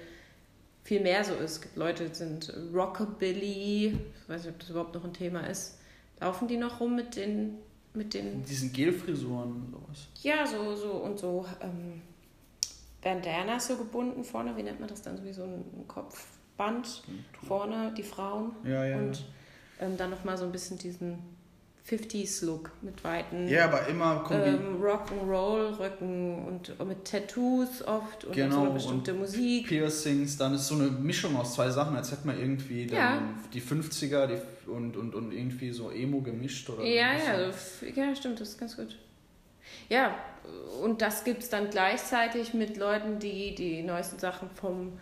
viel 0.85 1.01
mehr 1.01 1.21
so 1.25 1.33
ist. 1.33 1.51
Es 1.51 1.61
gibt 1.61 1.75
Leute, 1.75 2.07
die 2.07 2.15
sind 2.15 2.53
Rockabilly, 2.73 3.87
ich 3.87 4.29
weiß 4.29 4.43
nicht, 4.45 4.53
ob 4.53 4.59
das 4.59 4.69
überhaupt 4.69 4.95
noch 4.95 5.03
ein 5.03 5.13
Thema 5.13 5.41
ist. 5.41 5.79
Laufen 6.21 6.47
die 6.47 6.55
noch 6.57 6.79
rum 6.79 6.95
mit 6.95 7.17
den 7.17 7.57
mit 7.93 8.13
den 8.13 8.43
Diesen 8.45 8.71
Gelfrisuren 8.73 9.51
und 9.53 9.71
sowas. 9.71 10.07
ja 10.21 10.45
so 10.45 10.75
so 10.75 10.91
und 10.91 11.17
so 11.19 11.45
ähm, 11.61 12.01
Bandanas 13.01 13.67
so 13.67 13.77
gebunden 13.77 14.23
vorne 14.23 14.55
wie 14.57 14.63
nennt 14.63 14.79
man 14.79 14.89
das 14.89 15.01
dann 15.01 15.15
so 15.17 15.23
wie 15.23 15.31
so 15.33 15.43
ein 15.43 15.63
Kopfband 15.87 17.03
vorne 17.47 17.93
die 17.97 18.03
Frauen 18.03 18.51
Ja, 18.65 18.85
ja. 18.85 18.97
und 18.97 19.23
ähm, 19.79 19.95
dann 19.97 20.09
noch 20.09 20.23
mal 20.23 20.37
so 20.37 20.43
ein 20.45 20.51
bisschen 20.51 20.77
diesen 20.77 21.19
50s 21.87 22.43
Look 22.45 22.71
mit 22.81 23.03
weiten 23.03 23.47
ja, 23.47 23.65
aber 23.65 23.85
immer 23.87 24.23
kombi 24.23 24.49
ähm, 24.49 24.81
Rock'n'Roll 24.81 25.77
Rücken 25.79 26.45
und 26.45 26.87
mit 26.87 27.05
Tattoos 27.05 27.83
oft 27.85 28.25
und 28.25 28.33
Genau, 28.33 28.55
so 28.55 28.61
eine 28.61 28.69
bestimmte 28.71 29.13
und 29.13 29.19
Musik 29.19 29.67
Piercings, 29.67 30.35
dann 30.37 30.55
ist 30.55 30.67
so 30.67 30.75
eine 30.75 30.85
Mischung 30.85 31.35
aus 31.37 31.53
zwei 31.53 31.69
Sachen, 31.69 31.95
als 31.95 32.11
hätte 32.11 32.25
man 32.25 32.39
irgendwie 32.39 32.87
dann 32.87 32.97
Ja. 32.97 33.21
die 33.53 33.61
50er 33.61 34.25
die, 34.27 34.69
und, 34.69 34.97
und, 34.97 35.13
und 35.13 35.31
irgendwie 35.31 35.69
so 35.71 35.91
Emo 35.91 36.21
gemischt 36.21 36.67
oder 36.71 36.83
Ja, 36.83 37.19
so. 37.19 37.25
ja, 37.25 37.51
so 37.51 38.01
ja, 38.01 38.15
stimmt, 38.15 38.39
das 38.41 38.49
ist 38.49 38.57
ganz 38.59 38.75
gut. 38.75 38.97
Ja, 39.89 40.15
und 40.81 41.01
das 41.01 41.23
gibt 41.23 41.43
es 41.43 41.49
dann 41.49 41.69
gleichzeitig 41.69 42.53
mit 42.55 42.77
Leuten, 42.77 43.19
die 43.19 43.53
die 43.53 43.83
neuesten 43.83 44.17
Sachen 44.19 44.49
vom, 44.55 44.93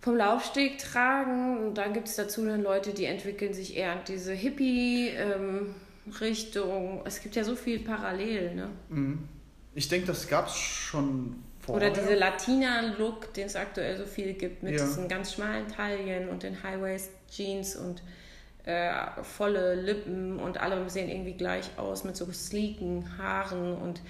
vom 0.00 0.16
Laufsteg 0.16 0.78
tragen. 0.78 1.58
Und 1.58 1.74
dann 1.74 1.92
gibt 1.92 2.08
es 2.08 2.16
dazu 2.16 2.44
dann 2.44 2.62
Leute, 2.62 2.94
die 2.94 3.04
entwickeln 3.04 3.52
sich 3.52 3.76
eher 3.76 3.92
in 3.92 3.98
diese 4.08 4.32
Hippie-Richtung. 4.32 7.02
es 7.04 7.20
gibt 7.22 7.36
ja 7.36 7.44
so 7.44 7.54
viel 7.56 7.80
parallel, 7.80 8.54
ne? 8.54 8.68
Mhm. 8.88 9.28
Ich 9.74 9.88
denke, 9.88 10.06
das 10.08 10.28
gab 10.28 10.48
es 10.48 10.56
schon 10.56 11.36
vorher. 11.60 11.90
Oder 11.90 12.00
diese 12.00 12.14
Latina-Look, 12.14 13.32
den 13.34 13.46
es 13.46 13.56
aktuell 13.56 13.96
so 13.96 14.04
viel 14.04 14.34
gibt, 14.34 14.62
mit 14.62 14.74
Ja. 14.74 14.84
diesen 14.84 15.08
ganz 15.08 15.34
schmalen 15.34 15.68
Taillen 15.68 16.28
und 16.28 16.42
den 16.42 16.62
High-Waist-Jeans 16.62 17.76
und 17.76 18.02
äh, 18.64 18.92
volle 19.22 19.74
Lippen 19.74 20.38
und 20.38 20.60
alle 20.60 20.88
sehen 20.90 21.08
irgendwie 21.08 21.32
gleich 21.34 21.70
aus 21.78 22.04
mit 22.04 22.16
so 22.16 22.30
sleeken 22.30 23.16
Haaren 23.16 23.74
und 23.74 24.02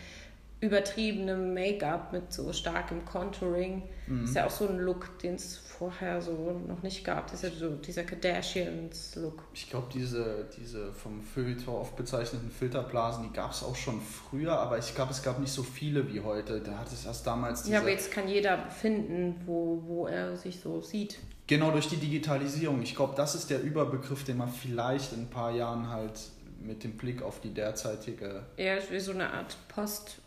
übertriebenem 0.61 1.55
Make-up 1.55 2.13
mit 2.13 2.33
so 2.33 2.53
starkem 2.53 3.05
Contouring. 3.05 3.83
Mhm. 4.07 4.25
Ist 4.25 4.37
ja 4.37 4.47
auch 4.47 4.51
so 4.51 4.69
ein 4.69 4.79
Look, 4.79 5.19
den 5.21 5.37
es 5.37 5.57
vorher 5.57 6.21
so 6.21 6.61
noch 6.69 6.83
nicht 6.83 7.03
gab. 7.05 7.31
Das 7.31 7.43
ist 7.43 7.55
ja 7.55 7.69
so 7.69 7.77
dieser 7.77 8.05
Kardashians-Look. 8.05 9.45
Ich 9.55 9.71
glaube, 9.71 9.87
diese, 9.93 10.47
diese 10.59 10.93
vom 10.93 11.23
Feuilleton 11.23 11.75
oft 11.75 11.97
bezeichneten 11.97 12.51
Filterblasen, 12.51 13.25
die 13.25 13.33
gab 13.33 13.53
es 13.53 13.63
auch 13.63 13.77
schon 13.77 14.03
früher, 14.03 14.59
aber 14.59 14.77
ich 14.77 14.95
glaube, 14.95 15.13
es 15.13 15.23
gab 15.23 15.39
nicht 15.41 15.53
so 15.53 15.63
viele 15.63 16.13
wie 16.13 16.21
heute. 16.21 16.61
Da 16.61 16.79
hat 16.79 16.93
es 16.93 17.07
erst 17.07 17.27
damals 17.27 17.63
diese, 17.63 17.73
Ja, 17.73 17.81
aber 17.81 17.91
jetzt 17.91 18.11
kann 18.11 18.29
jeder 18.29 18.71
finden, 18.71 19.37
wo, 19.47 19.83
wo 19.87 20.07
er 20.07 20.37
sich 20.37 20.61
so 20.61 20.83
sieht. 20.83 21.19
Genau 21.47 21.71
durch 21.71 21.89
die 21.89 21.97
Digitalisierung. 21.97 22.83
Ich 22.83 22.95
glaube, 22.95 23.15
das 23.17 23.35
ist 23.35 23.49
der 23.49 23.63
Überbegriff, 23.63 24.25
den 24.25 24.37
man 24.37 24.51
vielleicht 24.51 25.15
in 25.15 25.23
ein 25.23 25.31
paar 25.31 25.53
Jahren 25.53 25.89
halt 25.89 26.21
mit 26.61 26.85
dem 26.85 26.97
Blick 26.97 27.23
auf 27.23 27.41
die 27.41 27.53
derzeitige. 27.53 28.45
Ja, 28.57 28.77
so 28.99 29.13
eine 29.13 29.33
Art 29.33 29.57
Post, 29.69 30.20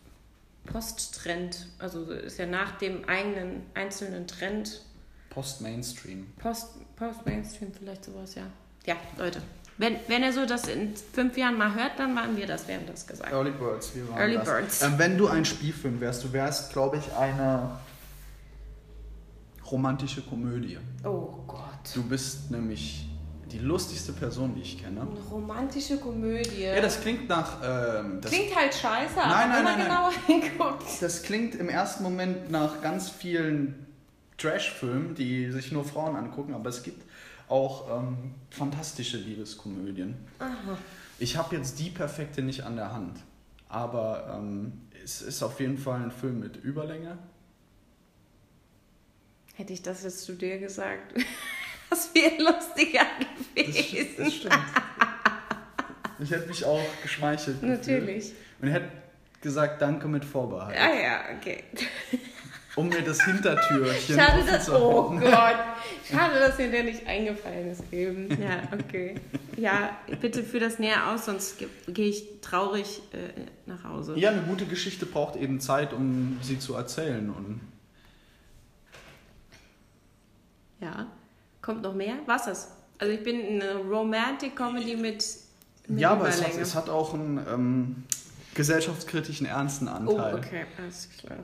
Posttrend. 0.65 1.67
Also 1.79 2.03
ist 2.11 2.37
ja 2.37 2.45
nach 2.45 2.77
dem 2.77 3.07
eigenen 3.07 3.63
einzelnen 3.73 4.27
Trend 4.27 4.81
Post-Mainstream. 5.29 6.27
Post, 6.37 6.69
Post-Mainstream 6.95 7.71
vielleicht 7.73 8.05
sowas, 8.05 8.35
ja. 8.35 8.43
Ja, 8.85 8.95
Leute. 9.17 9.41
Wenn, 9.77 9.95
wenn 10.07 10.21
ihr 10.21 10.31
so 10.31 10.45
das 10.45 10.67
in 10.67 10.95
fünf 10.95 11.35
Jahren 11.37 11.57
mal 11.57 11.73
hört, 11.73 11.97
dann 11.97 12.15
waren 12.15 12.37
wir 12.37 12.45
das, 12.45 12.67
wir 12.67 12.75
haben 12.75 12.85
das 12.85 13.07
gesagt. 13.07 13.31
Early 13.31 13.51
Birds, 13.51 13.95
wie 13.95 14.07
waren 14.07 14.19
Early 14.19 14.35
das? 14.35 14.45
Birds. 14.45 14.81
Ähm, 14.83 14.93
wenn 14.97 15.17
du 15.17 15.27
ein 15.27 15.45
Spielfilm 15.45 15.99
wärst, 15.99 16.23
du 16.23 16.31
wärst, 16.31 16.71
glaube 16.71 16.97
ich, 16.97 17.11
eine 17.15 17.79
romantische 19.71 20.21
Komödie. 20.21 20.77
Oh 21.03 21.43
Gott. 21.47 21.63
Du 21.95 22.03
bist 22.03 22.51
nämlich 22.51 23.09
die 23.53 23.59
lustigste 23.59 24.11
Person, 24.13 24.55
die 24.55 24.61
ich 24.61 24.81
kenne. 24.81 25.01
Eine 25.01 25.19
romantische 25.31 25.97
Komödie. 25.97 26.63
Ja, 26.63 26.81
das 26.81 26.99
klingt 26.99 27.29
nach. 27.29 27.59
Ähm, 27.63 28.19
das, 28.19 28.31
Klingt 28.31 28.55
halt 28.55 28.73
scheiße, 28.73 29.15
Nein, 29.15 29.25
aber 29.25 29.35
nein, 29.35 29.51
wenn 29.57 29.63
man 29.63 29.77
nein, 29.77 29.87
genauer 29.87 30.11
hinguckt. 30.27 31.01
das 31.01 31.23
klingt 31.23 31.55
im 31.55 31.69
ersten 31.69 32.03
Moment 32.03 32.49
nach 32.49 32.81
ganz 32.81 33.09
vielen 33.09 33.85
Trash-Filmen, 34.37 35.15
die 35.15 35.51
sich 35.51 35.71
nur 35.71 35.85
Frauen 35.85 36.15
angucken, 36.15 36.53
aber 36.53 36.69
es 36.69 36.83
gibt 36.83 37.03
auch 37.47 37.99
ähm, 37.99 38.33
fantastische 38.49 39.17
Liebeskomödien. 39.17 40.15
Aha. 40.39 40.77
Ich 41.19 41.37
habe 41.37 41.55
jetzt 41.55 41.79
die 41.79 41.89
perfekte 41.91 42.41
nicht 42.41 42.63
an 42.63 42.75
der 42.75 42.91
Hand, 42.91 43.19
aber 43.69 44.35
ähm, 44.39 44.81
es 45.03 45.21
ist 45.21 45.43
auf 45.43 45.59
jeden 45.59 45.77
Fall 45.77 46.01
ein 46.01 46.11
Film 46.11 46.39
mit 46.39 46.57
Überlänge. 46.57 47.17
Hätte 49.55 49.73
ich 49.73 49.83
das 49.83 50.03
jetzt 50.03 50.23
zu 50.23 50.33
dir 50.33 50.57
gesagt, 50.57 51.13
das 51.93 52.13
wäre 52.15 52.41
lustiger 52.41 53.01
Das, 53.55 53.65
gewesen. 53.65 53.95
st- 53.95 54.17
das 54.17 54.33
stimmt. 54.33 54.59
Ich 56.19 56.31
hätte 56.31 56.47
mich 56.47 56.63
auch 56.65 56.81
geschmeichelt. 57.01 57.59
gefühlt. 57.61 57.79
Natürlich. 57.79 58.33
Und 58.61 58.67
ich 58.67 58.73
hätte 58.73 58.89
gesagt, 59.41 59.81
danke 59.81 60.07
mit 60.07 60.23
Vorbehalt. 60.23 60.77
Ah 60.79 60.93
ja, 61.01 61.21
okay. 61.37 61.63
Um 62.75 62.89
mir 62.89 63.01
das 63.03 63.23
Hintertürchen 63.23 64.15
Schade, 64.17 64.39
offen 64.39 64.47
dass. 64.47 64.65
zu 64.65 64.73
Oh 64.75 65.09
halten. 65.11 65.19
Gott. 65.19 65.55
Schade, 66.09 66.39
dass 66.39 66.57
mir 66.57 66.71
der 66.71 66.83
nicht 66.85 67.05
eingefallen 67.05 67.69
ist 67.71 67.83
eben. 67.91 68.29
Ja, 68.41 68.63
okay. 68.71 69.15
Ja, 69.57 69.95
bitte 70.21 70.43
führ 70.43 70.59
das 70.61 70.79
näher 70.79 71.11
aus, 71.11 71.25
sonst 71.25 71.59
ge- 71.59 71.67
gehe 71.89 72.09
ich 72.09 72.25
traurig 72.41 73.01
äh, 73.11 73.41
nach 73.67 73.83
Hause. 73.83 74.17
Ja, 74.17 74.31
eine 74.31 74.41
gute 74.41 74.65
Geschichte 74.65 75.05
braucht 75.05 75.35
eben 75.35 75.59
Zeit, 75.59 75.93
um 75.93 76.39
sie 76.41 76.57
zu 76.57 76.73
erzählen. 76.73 77.29
Und 77.29 77.61
Ja. 80.81 81.07
Kommt 81.63 81.81
noch 81.81 81.95
mehr? 81.95 82.15
Was 82.27 82.45
ist? 82.45 82.67
Also 82.99 83.11
ich 83.13 83.23
bin 83.23 83.61
eine 83.61 83.77
Romantic 83.77 84.55
Comedy 84.55 84.95
mit, 84.95 85.25
mit 85.87 85.99
ja, 85.99 86.11
aber 86.11 86.27
es 86.29 86.43
hat, 86.43 86.55
es 86.55 86.75
hat 86.75 86.89
auch 86.89 87.13
einen 87.15 87.39
ähm, 87.51 88.03
gesellschaftskritischen, 88.53 89.47
ernsten 89.47 89.87
Anteil. 89.87 90.35
Oh, 90.35 90.37
okay, 90.37 90.65
alles 90.77 91.09
klar. 91.19 91.39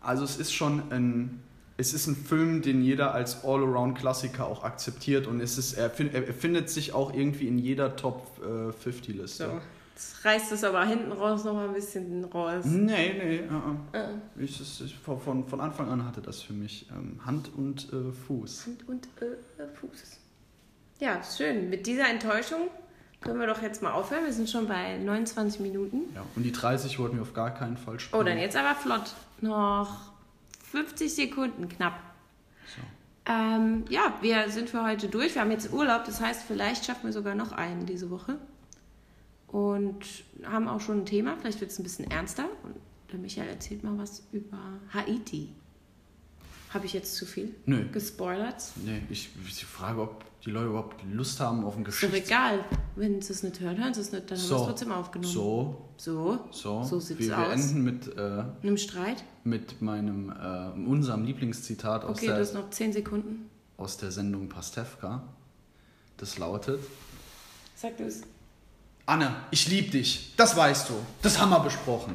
Also 0.00 0.24
es 0.24 0.36
ist 0.36 0.52
schon 0.52 0.82
ein, 0.92 1.40
es 1.76 1.94
ist 1.94 2.06
ein 2.06 2.16
Film, 2.16 2.62
den 2.62 2.82
jeder 2.82 3.14
als 3.14 3.44
All-Around-Klassiker 3.44 4.46
auch 4.46 4.62
akzeptiert 4.64 5.26
und 5.26 5.40
es 5.40 5.56
ist, 5.58 5.72
er, 5.74 5.88
fin- 5.90 6.12
er 6.12 6.22
findet 6.34 6.68
sich 6.70 6.92
auch 6.92 7.14
irgendwie 7.14 7.48
in 7.48 7.58
jeder 7.58 7.96
Top 7.96 8.26
äh, 8.42 8.88
50-Liste. 8.88 9.46
So. 9.46 9.60
Jetzt 9.98 10.24
reißt 10.24 10.52
es 10.52 10.62
aber 10.62 10.84
hinten 10.84 11.10
raus 11.10 11.42
noch 11.42 11.54
mal 11.54 11.66
ein 11.66 11.74
bisschen 11.74 12.24
raus. 12.26 12.64
Nee, 12.64 13.14
nee, 13.18 13.42
uh, 13.50 13.96
Äh, 13.96 14.44
ich, 14.44 14.60
ich, 14.60 14.84
ich, 14.84 14.94
von, 14.96 15.44
von 15.48 15.60
Anfang 15.60 15.90
an 15.90 16.06
hatte 16.06 16.20
das 16.22 16.40
für 16.40 16.52
mich 16.52 16.86
ähm, 16.92 17.18
Hand 17.26 17.50
und 17.56 17.92
äh, 17.92 18.12
Fuß. 18.12 18.66
Hand 18.66 18.88
und 18.88 19.08
äh, 19.20 19.66
Fuß. 19.74 20.20
Ja, 21.00 21.20
schön. 21.24 21.68
Mit 21.68 21.88
dieser 21.88 22.08
Enttäuschung 22.08 22.68
können 23.20 23.40
wir 23.40 23.48
doch 23.48 23.60
jetzt 23.60 23.82
mal 23.82 23.90
aufhören. 23.90 24.24
Wir 24.24 24.32
sind 24.32 24.48
schon 24.48 24.68
bei 24.68 24.98
29 24.98 25.58
Minuten. 25.62 26.02
Ja, 26.14 26.24
und 26.36 26.44
die 26.44 26.52
30 26.52 27.00
wollten 27.00 27.16
wir 27.16 27.22
auf 27.22 27.34
gar 27.34 27.52
keinen 27.52 27.76
Fall 27.76 27.98
spielen. 27.98 28.20
Oh, 28.20 28.24
dann 28.24 28.38
jetzt 28.38 28.56
aber 28.56 28.76
flott. 28.76 29.14
Noch 29.40 30.12
50 30.70 31.12
Sekunden 31.12 31.68
knapp. 31.68 31.98
So. 32.66 33.32
Ähm, 33.32 33.84
ja, 33.88 34.14
wir 34.20 34.48
sind 34.48 34.70
für 34.70 34.84
heute 34.84 35.08
durch. 35.08 35.34
Wir 35.34 35.42
haben 35.42 35.50
jetzt 35.50 35.72
Urlaub, 35.72 36.04
das 36.04 36.20
heißt, 36.20 36.44
vielleicht 36.46 36.84
schaffen 36.84 37.06
wir 37.06 37.12
sogar 37.12 37.34
noch 37.34 37.50
einen 37.50 37.84
diese 37.84 38.10
Woche. 38.10 38.38
Und 39.58 40.04
haben 40.44 40.68
auch 40.68 40.80
schon 40.80 40.98
ein 41.00 41.06
Thema. 41.06 41.36
Vielleicht 41.40 41.60
wird 41.60 41.72
es 41.72 41.78
ein 41.80 41.82
bisschen 41.82 42.08
ernster. 42.10 42.44
Und 42.62 42.76
der 43.10 43.18
Michael 43.18 43.48
erzählt 43.48 43.82
mal 43.82 43.98
was 43.98 44.22
über 44.30 44.58
Haiti. 44.94 45.48
Habe 46.70 46.86
ich 46.86 46.92
jetzt 46.92 47.16
zu 47.16 47.26
viel 47.26 47.54
Nö. 47.66 47.88
gespoilert? 47.90 48.62
Nee, 48.84 49.02
ich, 49.10 49.30
ich 49.48 49.64
frage, 49.64 50.00
ob 50.02 50.22
die 50.44 50.50
Leute 50.50 50.66
überhaupt 50.68 51.02
Lust 51.12 51.40
haben 51.40 51.64
auf 51.64 51.76
ein 51.76 51.84
Ist 51.86 52.00
doch 52.02 52.08
Geschichts... 52.08 52.28
egal. 52.28 52.64
Wenn 52.94 53.20
sie 53.20 53.32
es 53.32 53.42
nicht 53.42 53.58
hören, 53.58 53.78
hören 53.82 53.94
sie 53.94 54.02
es 54.02 54.12
nicht, 54.12 54.30
dann 54.30 54.38
haben 54.38 54.48
wir 54.48 54.56
es 54.56 54.62
trotzdem 54.66 54.92
aufgenommen. 54.92 55.32
So, 55.32 55.88
So? 55.96 56.38
so. 56.52 56.82
So 56.84 57.08
wir, 57.08 57.18
wir 57.18 57.38
aus. 57.38 57.52
enden 57.54 57.82
mit, 57.82 58.16
äh, 58.16 58.44
Einem 58.62 58.76
Streit? 58.76 59.24
mit 59.44 59.80
meinem, 59.82 60.30
äh, 60.30 60.88
unserem 60.88 61.24
Lieblingszitat 61.24 62.04
aus, 62.04 62.18
Okay, 62.18 62.26
der, 62.26 62.36
du 62.36 62.40
hast 62.42 62.54
noch 62.54 62.70
10 62.70 62.92
Sekunden. 62.92 63.48
aus 63.76 63.96
der 63.96 64.12
Sendung 64.12 64.48
Pastewka. 64.48 65.24
Das 66.18 66.38
lautet... 66.38 66.78
Sag 67.74 67.96
du 67.96 68.04
es. 68.04 68.22
Anne, 69.08 69.34
ich 69.50 69.66
lieb 69.68 69.90
dich. 69.90 70.34
Das 70.36 70.54
weißt 70.54 70.90
du. 70.90 70.92
Das 71.22 71.38
haben 71.38 71.48
wir 71.48 71.60
besprochen. 71.60 72.14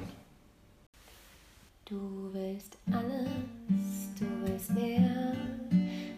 Du 1.85 2.29
willst 2.31 2.77
alles, 2.85 3.29
du 4.19 4.25
willst 4.45 4.69
mehr. 4.69 5.33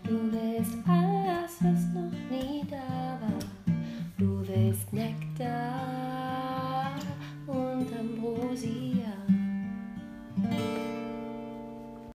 Du 0.04 0.30
willst 0.34 0.74
alles, 0.86 1.52
was 1.62 1.82
noch 1.94 2.12
nie 2.30 2.66
da 2.70 3.18
war. 3.22 3.40
Du 4.18 4.46
willst 4.46 4.92
Nektar 4.92 6.35